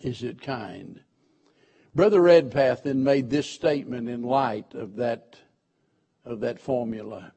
Is 0.01 0.23
it 0.23 0.41
kind? 0.41 1.01
Brother 1.95 2.21
Redpath 2.21 2.83
then 2.83 3.03
made 3.03 3.29
this 3.29 3.47
statement 3.47 4.09
in 4.09 4.23
light 4.23 4.73
of 4.73 4.95
that, 4.95 5.35
of 6.25 6.39
that 6.39 6.59
formula. 6.59 7.33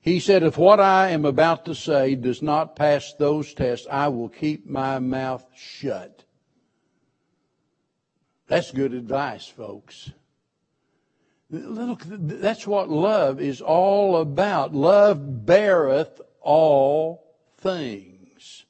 He 0.00 0.20
said, 0.20 0.42
if 0.42 0.56
what 0.56 0.80
I 0.80 1.10
am 1.10 1.26
about 1.26 1.66
to 1.66 1.74
say 1.74 2.14
does 2.14 2.40
not 2.40 2.76
pass 2.76 3.12
those 3.18 3.52
tests, 3.52 3.86
I 3.90 4.08
will 4.08 4.30
keep 4.30 4.66
my 4.66 4.98
mouth 4.98 5.44
shut. 5.54 6.24
That's 8.46 8.70
good 8.70 8.94
advice, 8.94 9.46
folks. 9.46 10.10
Look, 11.50 12.02
that's 12.04 12.66
what 12.66 12.90
love 12.90 13.40
is 13.40 13.62
all 13.62 14.18
about. 14.18 14.74
Love 14.74 15.46
beareth 15.46 16.20
all 16.42 17.24
things. 17.56 18.66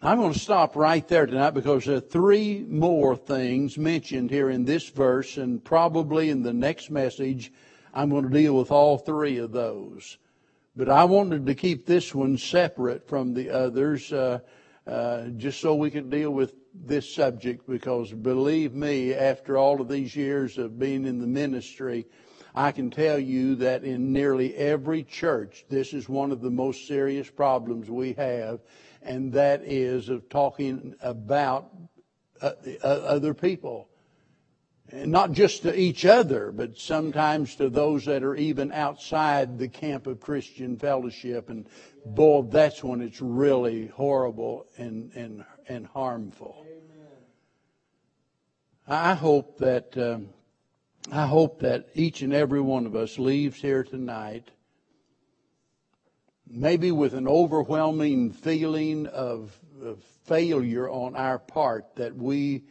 I'm 0.00 0.18
going 0.18 0.32
to 0.32 0.38
stop 0.38 0.74
right 0.74 1.06
there 1.06 1.26
tonight 1.26 1.50
because 1.50 1.84
there 1.84 1.96
are 1.96 2.00
three 2.00 2.66
more 2.68 3.14
things 3.14 3.78
mentioned 3.78 4.30
here 4.30 4.50
in 4.50 4.64
this 4.64 4.88
verse, 4.88 5.36
and 5.36 5.62
probably 5.62 6.30
in 6.30 6.42
the 6.42 6.52
next 6.52 6.90
message, 6.90 7.52
I'm 7.94 8.10
going 8.10 8.24
to 8.24 8.30
deal 8.30 8.56
with 8.56 8.72
all 8.72 8.98
three 8.98 9.38
of 9.38 9.52
those. 9.52 10.18
But 10.74 10.88
I 10.88 11.04
wanted 11.04 11.46
to 11.46 11.54
keep 11.54 11.86
this 11.86 12.12
one 12.12 12.36
separate 12.36 13.06
from 13.06 13.34
the 13.34 13.50
others, 13.50 14.12
uh, 14.12 14.40
uh, 14.84 15.26
just 15.36 15.60
so 15.60 15.76
we 15.76 15.92
could 15.92 16.10
deal 16.10 16.32
with 16.32 16.54
this 16.74 17.12
subject 17.12 17.68
because 17.68 18.12
believe 18.12 18.74
me, 18.74 19.14
after 19.14 19.56
all 19.56 19.80
of 19.80 19.88
these 19.88 20.16
years 20.16 20.58
of 20.58 20.78
being 20.78 21.06
in 21.06 21.18
the 21.18 21.26
ministry, 21.26 22.06
I 22.54 22.72
can 22.72 22.90
tell 22.90 23.18
you 23.18 23.54
that 23.56 23.84
in 23.84 24.12
nearly 24.12 24.54
every 24.54 25.04
church, 25.04 25.64
this 25.70 25.94
is 25.94 26.08
one 26.08 26.32
of 26.32 26.40
the 26.40 26.50
most 26.50 26.86
serious 26.86 27.30
problems 27.30 27.90
we 27.90 28.12
have, 28.14 28.60
and 29.00 29.32
that 29.32 29.62
is 29.64 30.08
of 30.08 30.28
talking 30.28 30.94
about 31.00 31.70
uh, 32.40 32.52
uh, 32.82 32.86
other 32.86 33.32
people. 33.32 33.88
And 34.90 35.10
not 35.10 35.32
just 35.32 35.62
to 35.62 35.74
each 35.74 36.04
other, 36.04 36.52
but 36.52 36.76
sometimes 36.76 37.56
to 37.56 37.70
those 37.70 38.04
that 38.04 38.22
are 38.22 38.34
even 38.34 38.72
outside 38.72 39.58
the 39.58 39.68
camp 39.68 40.06
of 40.06 40.20
Christian 40.20 40.76
fellowship. 40.76 41.48
And 41.48 41.66
boy, 42.04 42.42
that's 42.42 42.84
when 42.84 43.00
it's 43.00 43.22
really 43.22 43.86
horrible 43.86 44.66
and, 44.76 45.10
and, 45.14 45.44
and 45.66 45.86
harmful. 45.86 46.61
I 48.86 49.14
hope 49.14 49.58
that 49.58 49.96
um, 49.96 50.30
I 51.10 51.26
hope 51.26 51.60
that 51.60 51.88
each 51.94 52.22
and 52.22 52.32
every 52.32 52.60
one 52.60 52.86
of 52.86 52.96
us 52.96 53.18
leaves 53.18 53.60
here 53.60 53.84
tonight 53.84 54.50
maybe 56.52 56.92
with 56.92 57.14
an 57.14 57.26
overwhelming 57.26 58.30
feeling 58.30 59.06
of, 59.06 59.58
of 59.82 60.02
failure 60.24 60.88
on 60.88 61.16
our 61.16 61.38
part 61.38 61.96
that 61.96 62.14
we 62.14 62.62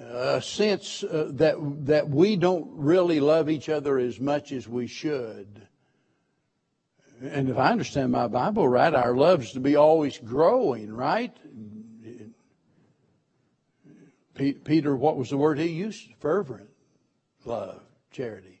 a 0.00 0.42
sense 0.42 1.04
uh, 1.04 1.28
that 1.32 1.54
that 1.86 2.08
we 2.08 2.34
don't 2.34 2.68
really 2.72 3.20
love 3.20 3.48
each 3.48 3.68
other 3.68 3.98
as 3.98 4.18
much 4.18 4.50
as 4.50 4.66
we 4.66 4.86
should. 4.86 5.66
And 7.20 7.48
if 7.48 7.56
I 7.56 7.70
understand 7.70 8.10
my 8.10 8.26
Bible 8.26 8.66
right, 8.66 8.92
our 8.92 9.14
love's 9.14 9.52
to 9.52 9.60
be 9.60 9.76
always 9.76 10.18
growing, 10.18 10.92
right? 10.92 11.36
Peter, 14.34 14.96
what 14.96 15.16
was 15.16 15.30
the 15.30 15.36
word 15.36 15.58
he 15.58 15.68
used? 15.68 16.08
Fervent 16.18 16.68
love, 17.44 17.80
charity. 18.10 18.60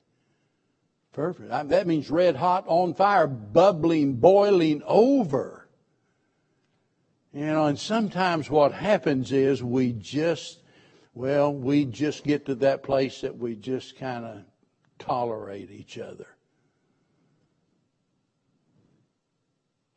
Fervent. 1.12 1.68
That 1.68 1.86
means 1.86 2.10
red 2.10 2.36
hot, 2.36 2.64
on 2.66 2.94
fire, 2.94 3.26
bubbling, 3.26 4.14
boiling 4.14 4.82
over. 4.86 5.68
You 7.34 7.46
know, 7.46 7.66
and 7.66 7.78
sometimes 7.78 8.50
what 8.50 8.72
happens 8.72 9.32
is 9.32 9.62
we 9.62 9.92
just, 9.92 10.60
well, 11.14 11.52
we 11.52 11.84
just 11.84 12.24
get 12.24 12.46
to 12.46 12.54
that 12.56 12.82
place 12.82 13.20
that 13.22 13.36
we 13.36 13.56
just 13.56 13.96
kind 13.98 14.24
of 14.24 14.42
tolerate 14.98 15.70
each 15.70 15.98
other. 15.98 16.26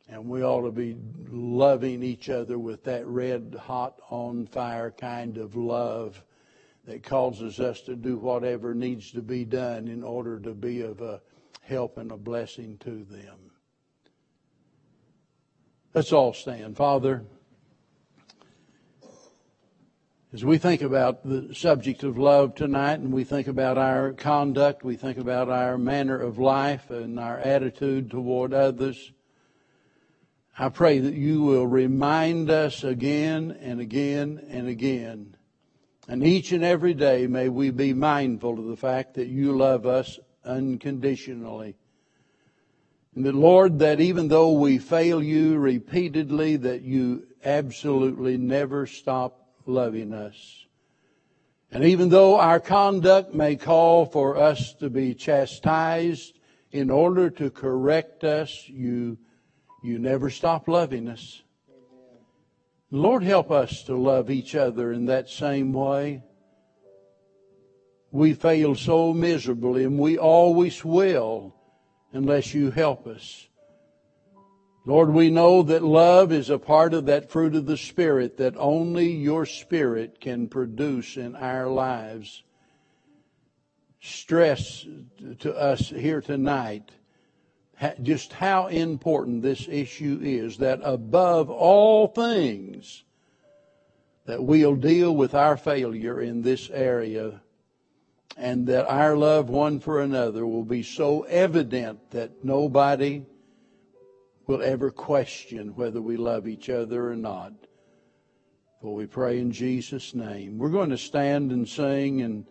And 0.08 0.28
we 0.28 0.42
ought 0.42 0.62
to 0.62 0.70
be 0.70 0.96
loving 1.28 2.02
each 2.02 2.28
other 2.28 2.58
with 2.58 2.84
that 2.84 3.06
red 3.06 3.56
hot 3.60 4.00
on 4.08 4.46
fire 4.46 4.90
kind 4.90 5.36
of 5.36 5.56
love 5.56 6.22
that 6.86 7.02
causes 7.02 7.58
us 7.58 7.80
to 7.82 7.96
do 7.96 8.16
whatever 8.16 8.74
needs 8.74 9.10
to 9.12 9.20
be 9.20 9.44
done 9.44 9.88
in 9.88 10.04
order 10.04 10.38
to 10.38 10.54
be 10.54 10.82
of 10.82 11.00
a 11.00 11.20
help 11.62 11.98
and 11.98 12.12
a 12.12 12.16
blessing 12.16 12.78
to 12.78 13.04
them. 13.04 13.50
Let's 15.92 16.12
all 16.12 16.32
stand. 16.32 16.76
Father, 16.76 17.24
as 20.32 20.44
we 20.44 20.58
think 20.58 20.82
about 20.82 21.26
the 21.26 21.54
subject 21.54 22.02
of 22.04 22.18
love 22.18 22.54
tonight 22.54 23.00
and 23.00 23.12
we 23.12 23.24
think 23.24 23.48
about 23.48 23.78
our 23.78 24.12
conduct, 24.12 24.84
we 24.84 24.94
think 24.94 25.18
about 25.18 25.48
our 25.48 25.78
manner 25.78 26.20
of 26.20 26.38
life 26.38 26.90
and 26.90 27.18
our 27.18 27.38
attitude 27.38 28.10
toward 28.10 28.52
others, 28.52 29.12
I 30.58 30.70
pray 30.70 31.00
that 31.00 31.14
you 31.14 31.42
will 31.42 31.66
remind 31.66 32.50
us 32.50 32.82
again 32.82 33.58
and 33.60 33.78
again 33.78 34.46
and 34.48 34.68
again. 34.68 35.36
And 36.08 36.24
each 36.24 36.52
and 36.52 36.64
every 36.64 36.94
day 36.94 37.26
may 37.26 37.50
we 37.50 37.70
be 37.70 37.92
mindful 37.92 38.58
of 38.58 38.64
the 38.64 38.76
fact 38.76 39.14
that 39.14 39.26
you 39.26 39.54
love 39.54 39.84
us 39.84 40.18
unconditionally. 40.46 41.76
And 43.14 43.26
that, 43.26 43.34
Lord, 43.34 43.80
that 43.80 44.00
even 44.00 44.28
though 44.28 44.52
we 44.52 44.78
fail 44.78 45.22
you 45.22 45.58
repeatedly, 45.58 46.56
that 46.56 46.82
you 46.82 47.26
absolutely 47.44 48.38
never 48.38 48.86
stop 48.86 49.48
loving 49.66 50.14
us. 50.14 50.66
And 51.70 51.84
even 51.84 52.08
though 52.08 52.38
our 52.38 52.60
conduct 52.60 53.34
may 53.34 53.56
call 53.56 54.06
for 54.06 54.38
us 54.38 54.72
to 54.74 54.88
be 54.88 55.14
chastised 55.14 56.38
in 56.72 56.90
order 56.90 57.28
to 57.30 57.50
correct 57.50 58.24
us, 58.24 58.66
you 58.68 59.18
you 59.82 59.98
never 59.98 60.30
stop 60.30 60.68
loving 60.68 61.08
us. 61.08 61.42
Lord, 62.90 63.22
help 63.22 63.50
us 63.50 63.82
to 63.84 63.96
love 63.96 64.30
each 64.30 64.54
other 64.54 64.92
in 64.92 65.06
that 65.06 65.28
same 65.28 65.72
way. 65.72 66.22
We 68.10 68.32
fail 68.32 68.74
so 68.74 69.12
miserably, 69.12 69.84
and 69.84 69.98
we 69.98 70.16
always 70.16 70.84
will 70.84 71.54
unless 72.12 72.54
you 72.54 72.70
help 72.70 73.06
us. 73.06 73.48
Lord, 74.86 75.12
we 75.12 75.30
know 75.30 75.64
that 75.64 75.82
love 75.82 76.30
is 76.30 76.48
a 76.48 76.58
part 76.58 76.94
of 76.94 77.06
that 77.06 77.30
fruit 77.30 77.56
of 77.56 77.66
the 77.66 77.76
Spirit 77.76 78.36
that 78.36 78.56
only 78.56 79.10
your 79.10 79.44
Spirit 79.44 80.20
can 80.20 80.46
produce 80.46 81.16
in 81.16 81.34
our 81.34 81.66
lives. 81.66 82.44
Stress 84.00 84.86
to 85.40 85.52
us 85.56 85.88
here 85.88 86.20
tonight 86.20 86.92
just 88.02 88.32
how 88.32 88.68
important 88.68 89.42
this 89.42 89.68
issue 89.68 90.18
is 90.22 90.58
that 90.58 90.80
above 90.82 91.50
all 91.50 92.08
things 92.08 93.04
that 94.24 94.42
we'll 94.42 94.76
deal 94.76 95.14
with 95.14 95.34
our 95.34 95.56
failure 95.56 96.20
in 96.20 96.42
this 96.42 96.70
area 96.70 97.40
and 98.36 98.66
that 98.66 98.88
our 98.88 99.16
love 99.16 99.48
one 99.48 99.80
for 99.80 100.00
another 100.00 100.46
will 100.46 100.64
be 100.64 100.82
so 100.82 101.22
evident 101.22 102.10
that 102.10 102.44
nobody 102.44 103.24
will 104.46 104.62
ever 104.62 104.90
question 104.90 105.74
whether 105.74 106.00
we 106.00 106.16
love 106.16 106.46
each 106.46 106.68
other 106.68 107.10
or 107.10 107.16
not. 107.16 107.52
For 108.80 108.94
we 108.94 109.06
pray 109.06 109.38
in 109.38 109.52
Jesus' 109.52 110.14
name. 110.14 110.58
We're 110.58 110.68
going 110.68 110.90
to 110.90 110.98
stand 110.98 111.50
and 111.50 111.68
sing 111.68 112.20
and 112.22 112.46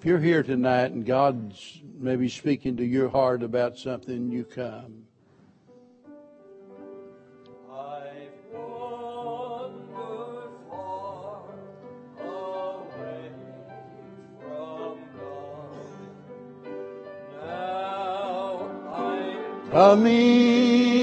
if 0.00 0.06
you're 0.06 0.18
here 0.18 0.42
tonight 0.42 0.92
and 0.92 1.04
God's 1.04 1.82
maybe 1.98 2.26
speaking 2.30 2.74
to 2.78 2.84
your 2.86 3.10
heart 3.10 3.42
about 3.42 3.76
something, 3.76 4.32
you 4.32 4.44
come. 4.44 5.04
coming 19.70 20.99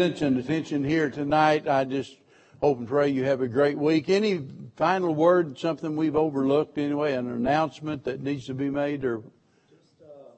attendance 0.00 0.22
and 0.22 0.38
attention 0.38 0.84
here 0.84 1.10
tonight. 1.10 1.66
I 1.66 1.84
just 1.84 2.16
hope 2.60 2.78
and 2.78 2.86
pray 2.86 3.08
you 3.08 3.24
have 3.24 3.40
a 3.40 3.48
great 3.48 3.76
week. 3.76 4.08
Any 4.08 4.46
final 4.76 5.12
word, 5.12 5.58
something 5.58 5.96
we've 5.96 6.14
overlooked 6.14 6.78
anyway, 6.78 7.14
an 7.14 7.28
announcement 7.28 8.04
that 8.04 8.22
needs 8.22 8.46
to 8.46 8.54
be 8.54 8.70
made 8.70 9.04
or? 9.04 9.22
Just, 9.68 9.94
uh, 10.00 10.30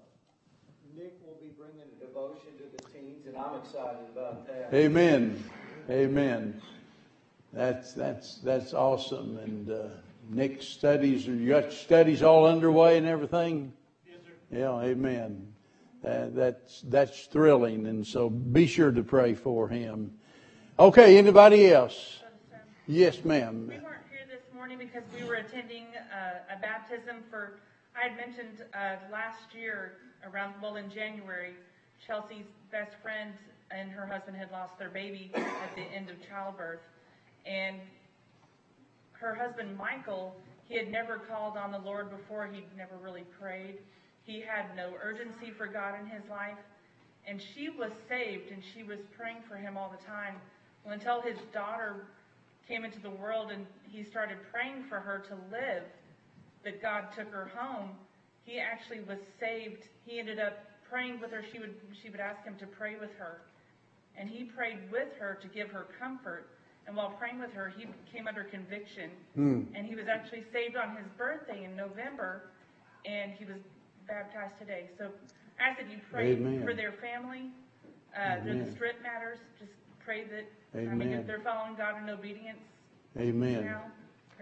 Nick 0.96 1.18
will 1.22 1.36
be 1.42 1.52
bringing 1.58 1.82
a 1.82 2.06
devotion 2.06 2.48
to 2.56 2.64
the 2.74 2.90
teens 2.90 3.26
and 3.26 3.36
I'm 3.36 3.56
excited 3.56 4.00
about 4.16 4.46
that. 4.46 4.74
Amen. 4.74 5.44
Amen. 5.90 6.62
That's, 7.52 7.92
that's, 7.92 8.38
that's 8.38 8.72
awesome. 8.72 9.36
And, 9.38 9.70
uh, 9.70 9.88
Nick's 10.30 10.66
studies, 10.66 11.26
you 11.26 11.48
got 11.48 11.70
studies 11.70 12.22
all 12.22 12.46
underway 12.46 12.96
and 12.96 13.06
everything? 13.06 13.74
Yes, 14.06 14.20
sir. 14.24 14.58
Yeah, 14.58 14.80
amen. 14.80 15.52
Uh, 16.04 16.26
that's 16.32 16.80
that's 16.88 17.26
thrilling, 17.26 17.86
and 17.86 18.06
so 18.06 18.30
be 18.30 18.66
sure 18.66 18.90
to 18.90 19.02
pray 19.02 19.34
for 19.34 19.68
him. 19.68 20.10
Okay, 20.78 21.18
anybody 21.18 21.70
else? 21.70 22.20
Yes, 22.86 23.22
ma'am. 23.22 23.66
We 23.68 23.74
weren't 23.74 24.08
here 24.10 24.24
this 24.26 24.42
morning 24.54 24.78
because 24.78 25.02
we 25.14 25.26
were 25.26 25.34
attending 25.34 25.88
uh, 26.10 26.56
a 26.56 26.58
baptism 26.58 27.16
for. 27.28 27.58
I 27.94 28.08
had 28.08 28.16
mentioned 28.16 28.64
uh, 28.72 28.96
last 29.12 29.54
year 29.54 29.98
around 30.24 30.54
well 30.62 30.76
in 30.76 30.90
January, 30.90 31.52
Chelsea's 32.06 32.46
best 32.72 32.92
friend 33.02 33.34
and 33.70 33.90
her 33.90 34.06
husband 34.06 34.38
had 34.38 34.50
lost 34.50 34.78
their 34.78 34.88
baby 34.88 35.30
at 35.34 35.76
the 35.76 35.82
end 35.82 36.08
of 36.08 36.16
childbirth, 36.26 36.80
and 37.44 37.76
her 39.12 39.34
husband 39.34 39.76
Michael, 39.76 40.34
he 40.66 40.76
had 40.76 40.90
never 40.90 41.18
called 41.18 41.58
on 41.58 41.70
the 41.72 41.78
Lord 41.78 42.10
before. 42.10 42.46
He'd 42.46 42.64
never 42.74 42.96
really 43.02 43.24
prayed 43.38 43.80
he 44.30 44.40
had 44.40 44.76
no 44.76 44.92
urgency 45.02 45.50
for 45.56 45.66
God 45.66 45.94
in 45.98 46.06
his 46.06 46.22
life. 46.30 46.58
And 47.26 47.42
she 47.54 47.68
was 47.68 47.90
saved 48.08 48.50
and 48.50 48.62
she 48.74 48.82
was 48.82 48.98
praying 49.16 49.42
for 49.48 49.56
him 49.56 49.76
all 49.76 49.90
the 49.90 50.04
time. 50.06 50.36
Well, 50.84 50.94
until 50.94 51.20
his 51.20 51.36
daughter 51.52 52.06
came 52.68 52.84
into 52.84 53.00
the 53.00 53.10
world 53.10 53.50
and 53.50 53.66
he 53.90 54.04
started 54.04 54.38
praying 54.52 54.84
for 54.88 55.00
her 55.00 55.18
to 55.28 55.34
live, 55.50 55.82
that 56.64 56.80
God 56.80 57.06
took 57.16 57.30
her 57.32 57.50
home. 57.56 57.90
he 58.44 58.58
actually 58.58 59.00
was 59.00 59.18
saved. 59.38 59.88
He 60.06 60.18
ended 60.18 60.38
up 60.38 60.58
praying 60.88 61.20
with 61.20 61.30
her. 61.30 61.42
She 61.52 61.58
would 61.58 61.74
she 62.02 62.10
would 62.10 62.20
ask 62.20 62.44
him 62.44 62.56
to 62.58 62.66
pray 62.66 62.96
with 63.00 63.14
her, 63.18 63.42
and 64.16 64.28
he 64.28 64.44
prayed 64.44 64.78
with 64.90 65.08
her 65.18 65.38
to 65.40 65.48
give 65.48 65.70
her 65.70 65.86
comfort. 65.98 66.48
And 66.86 66.96
while 66.96 67.10
praying 67.10 67.38
with 67.38 67.52
her, 67.52 67.72
he 67.76 67.86
came 68.12 68.26
under 68.26 68.44
conviction, 68.44 69.10
hmm. 69.34 69.62
and 69.74 69.86
he 69.86 69.94
was 69.94 70.06
actually 70.08 70.44
saved 70.52 70.76
on 70.76 70.96
his 70.96 71.06
birthday 71.16 71.64
in 71.64 71.76
November, 71.76 72.50
and 73.06 73.32
he 73.32 73.44
was 73.44 73.60
baptized 74.10 74.58
today. 74.58 74.90
So, 74.98 75.08
I 75.60 75.76
said 75.76 75.86
you 75.90 75.98
pray 76.10 76.32
Amen. 76.32 76.64
for 76.64 76.74
their 76.74 76.92
family. 76.92 77.50
Uh, 78.16 78.42
they're 78.44 78.64
the 78.64 78.72
strip 78.72 79.00
matters. 79.02 79.38
Just 79.58 79.72
pray 80.04 80.24
that. 80.24 80.46
I 80.74 80.94
mean, 80.94 81.12
if 81.12 81.26
they're 81.26 81.40
following 81.40 81.76
God 81.76 82.02
in 82.02 82.10
obedience 82.10 82.58
Amen. 83.18 83.64
now. 83.64 83.82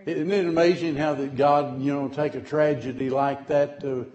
Isn't 0.07 0.31
it 0.31 0.47
amazing 0.47 0.95
how 0.95 1.15
that 1.15 1.37
God, 1.37 1.83
you 1.83 1.93
know, 1.93 2.09
take 2.09 2.35
a 2.35 2.41
tragedy 2.41 3.11
like 3.11 3.49
that 3.49 3.81
to, 3.81 4.11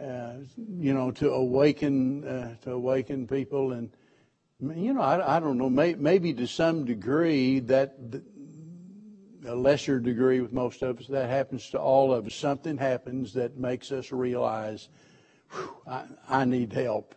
uh, 0.00 0.34
you 0.78 0.92
know, 0.92 1.10
to 1.12 1.30
awaken, 1.30 2.24
uh, 2.24 2.56
to 2.64 2.72
awaken 2.72 3.26
people, 3.26 3.72
and 3.72 3.90
you 4.60 4.92
know, 4.92 5.00
I, 5.00 5.36
I 5.36 5.40
don't 5.40 5.58
know, 5.58 5.70
may, 5.70 5.94
maybe 5.94 6.32
to 6.34 6.46
some 6.46 6.84
degree 6.84 7.60
that, 7.60 7.96
a 9.46 9.54
lesser 9.54 10.00
degree 10.00 10.40
with 10.40 10.52
most 10.52 10.82
of 10.82 10.98
us, 10.98 11.06
that 11.08 11.28
happens 11.28 11.70
to 11.70 11.78
all 11.78 12.12
of 12.12 12.26
us. 12.26 12.34
Something 12.34 12.78
happens 12.78 13.34
that 13.34 13.56
makes 13.56 13.92
us 13.92 14.12
realize, 14.12 14.88
I, 15.86 16.04
I 16.28 16.44
need 16.44 16.72
help, 16.72 17.14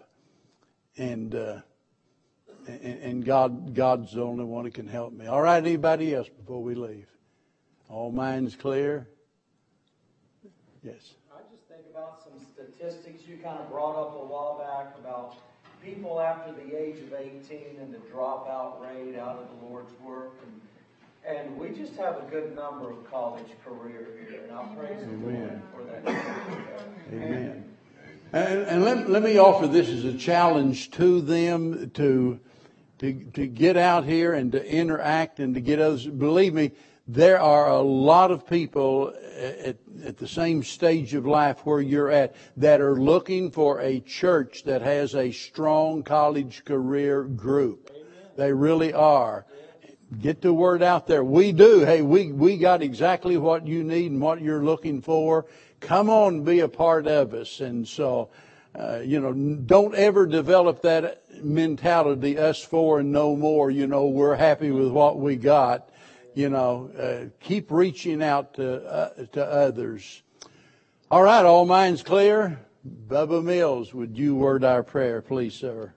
and. 0.98 1.34
Uh, 1.34 1.62
and, 2.68 3.02
and 3.02 3.26
God, 3.26 3.74
God's 3.74 4.14
the 4.14 4.24
only 4.24 4.44
one 4.44 4.66
who 4.66 4.72
can 4.72 4.88
help 4.88 5.14
me. 5.14 5.26
All 5.26 5.42
right, 5.42 5.58
anybody 5.58 6.14
else 6.14 6.28
before 6.28 6.62
we 6.62 6.76
leave? 6.76 7.08
All 7.90 8.12
minds 8.12 8.56
clear? 8.56 9.08
Yes. 10.84 11.16
I 11.34 11.40
just 11.50 11.64
think 11.70 11.84
about 11.90 12.22
some 12.22 12.46
statistics 12.46 13.26
you 13.28 13.38
kind 13.38 13.60
of 13.60 13.70
brought 13.70 13.96
up 13.96 14.16
a 14.16 14.26
while 14.26 14.60
back 14.60 14.98
about 15.00 15.36
people 15.84 16.20
after 16.20 16.52
the 16.52 16.78
age 16.78 16.98
of 17.00 17.14
18 17.14 17.78
and 17.82 17.94
the 17.94 18.00
dropout 18.14 18.82
rate 18.82 19.18
out 19.18 19.38
of 19.38 19.48
the 19.60 19.66
Lord's 19.66 19.94
work. 20.02 20.34
And, 20.44 20.62
and 21.28 21.58
we 21.58 21.70
just 21.70 21.96
have 21.98 22.18
a 22.18 22.26
good 22.32 22.56
number 22.56 22.90
of 22.90 23.12
college 23.12 23.48
career 23.66 24.08
here, 24.30 24.42
and 24.44 24.52
I 24.58 24.64
praise 24.76 25.00
the 25.02 25.12
Lord 25.18 25.36
Amen. 25.36 25.62
for 25.76 25.84
that. 25.84 26.18
Amen. 27.12 27.64
And, 28.32 28.62
and 28.62 28.84
let, 28.84 29.10
let 29.10 29.24
me 29.24 29.38
offer 29.38 29.68
this 29.68 29.90
as 29.90 30.06
a 30.06 30.14
challenge 30.14 30.92
to 30.92 31.22
them 31.22 31.90
to, 31.92 32.40
to, 33.00 33.14
to 33.34 33.48
get 33.48 33.78
out 33.78 34.06
here 34.06 34.34
and 34.34 34.52
to 34.54 34.66
interact 34.66 35.40
and 35.40 35.54
to 35.56 35.62
get 35.62 35.80
others. 35.80 36.06
Believe 36.06 36.54
me, 36.54 36.72
there 37.08 37.40
are 37.40 37.70
a 37.70 37.82
lot 37.82 38.32
of 38.32 38.46
people 38.48 39.14
at, 39.38 39.78
at 40.04 40.18
the 40.18 40.28
same 40.28 40.64
stage 40.64 41.14
of 41.14 41.26
life 41.26 41.66
where 41.66 41.82
you're 41.82 42.12
at 42.12 42.36
that 42.58 42.82
are 42.82 43.00
looking 43.00 43.52
for 43.52 43.80
a 43.82 44.00
church 44.02 44.64
that 44.64 44.82
has 44.82 45.16
a 45.16 45.32
strong 45.32 46.04
college 46.04 46.64
career 46.66 47.24
group. 47.24 47.92
They 48.36 48.54
really 48.54 48.94
are. 48.94 49.46
Get 50.22 50.42
the 50.42 50.54
word 50.54 50.82
out 50.82 51.06
there. 51.06 51.24
We 51.24 51.52
do. 51.52 51.82
Hey, 51.82 52.02
we, 52.02 52.32
we 52.32 52.58
got 52.58 52.82
exactly 52.82 53.36
what 53.36 53.68
you 53.68 53.84
need 53.84 54.12
and 54.12 54.22
what 54.22 54.42
you're 54.42 54.64
looking 54.64 55.02
for. 55.02 55.46
Come 55.82 56.10
on 56.10 56.44
be 56.44 56.62
a 56.62 56.70
part 56.70 57.08
of 57.08 57.34
us. 57.34 57.60
And 57.60 57.86
so, 57.86 58.30
uh, 58.74 59.00
you 59.00 59.20
know, 59.20 59.34
don't 59.34 59.94
ever 59.96 60.26
develop 60.26 60.82
that 60.84 61.24
mentality, 61.44 62.38
us 62.38 62.64
four 62.64 63.02
and 63.02 63.12
no 63.12 63.36
more. 63.36 63.70
You 63.70 63.86
know, 63.86 64.06
we're 64.06 64.36
happy 64.36 64.72
with 64.72 64.92
what 64.92 65.20
we 65.20 65.36
got. 65.36 65.90
You 66.34 66.50
know, 66.50 66.90
uh, 66.98 67.30
keep 67.42 67.70
reaching 67.70 68.24
out 68.24 68.54
to, 68.56 68.86
uh, 68.86 69.26
to 69.34 69.46
others. 69.46 70.22
All 71.12 71.24
right, 71.24 71.44
all 71.44 71.66
minds 71.66 72.02
clear? 72.02 72.60
Bubba 73.08 73.44
Mills, 73.44 73.94
would 73.94 74.18
you 74.18 74.36
word 74.36 74.64
our 74.64 74.84
prayer, 74.84 75.22
please, 75.22 75.54
sir? 75.54 75.94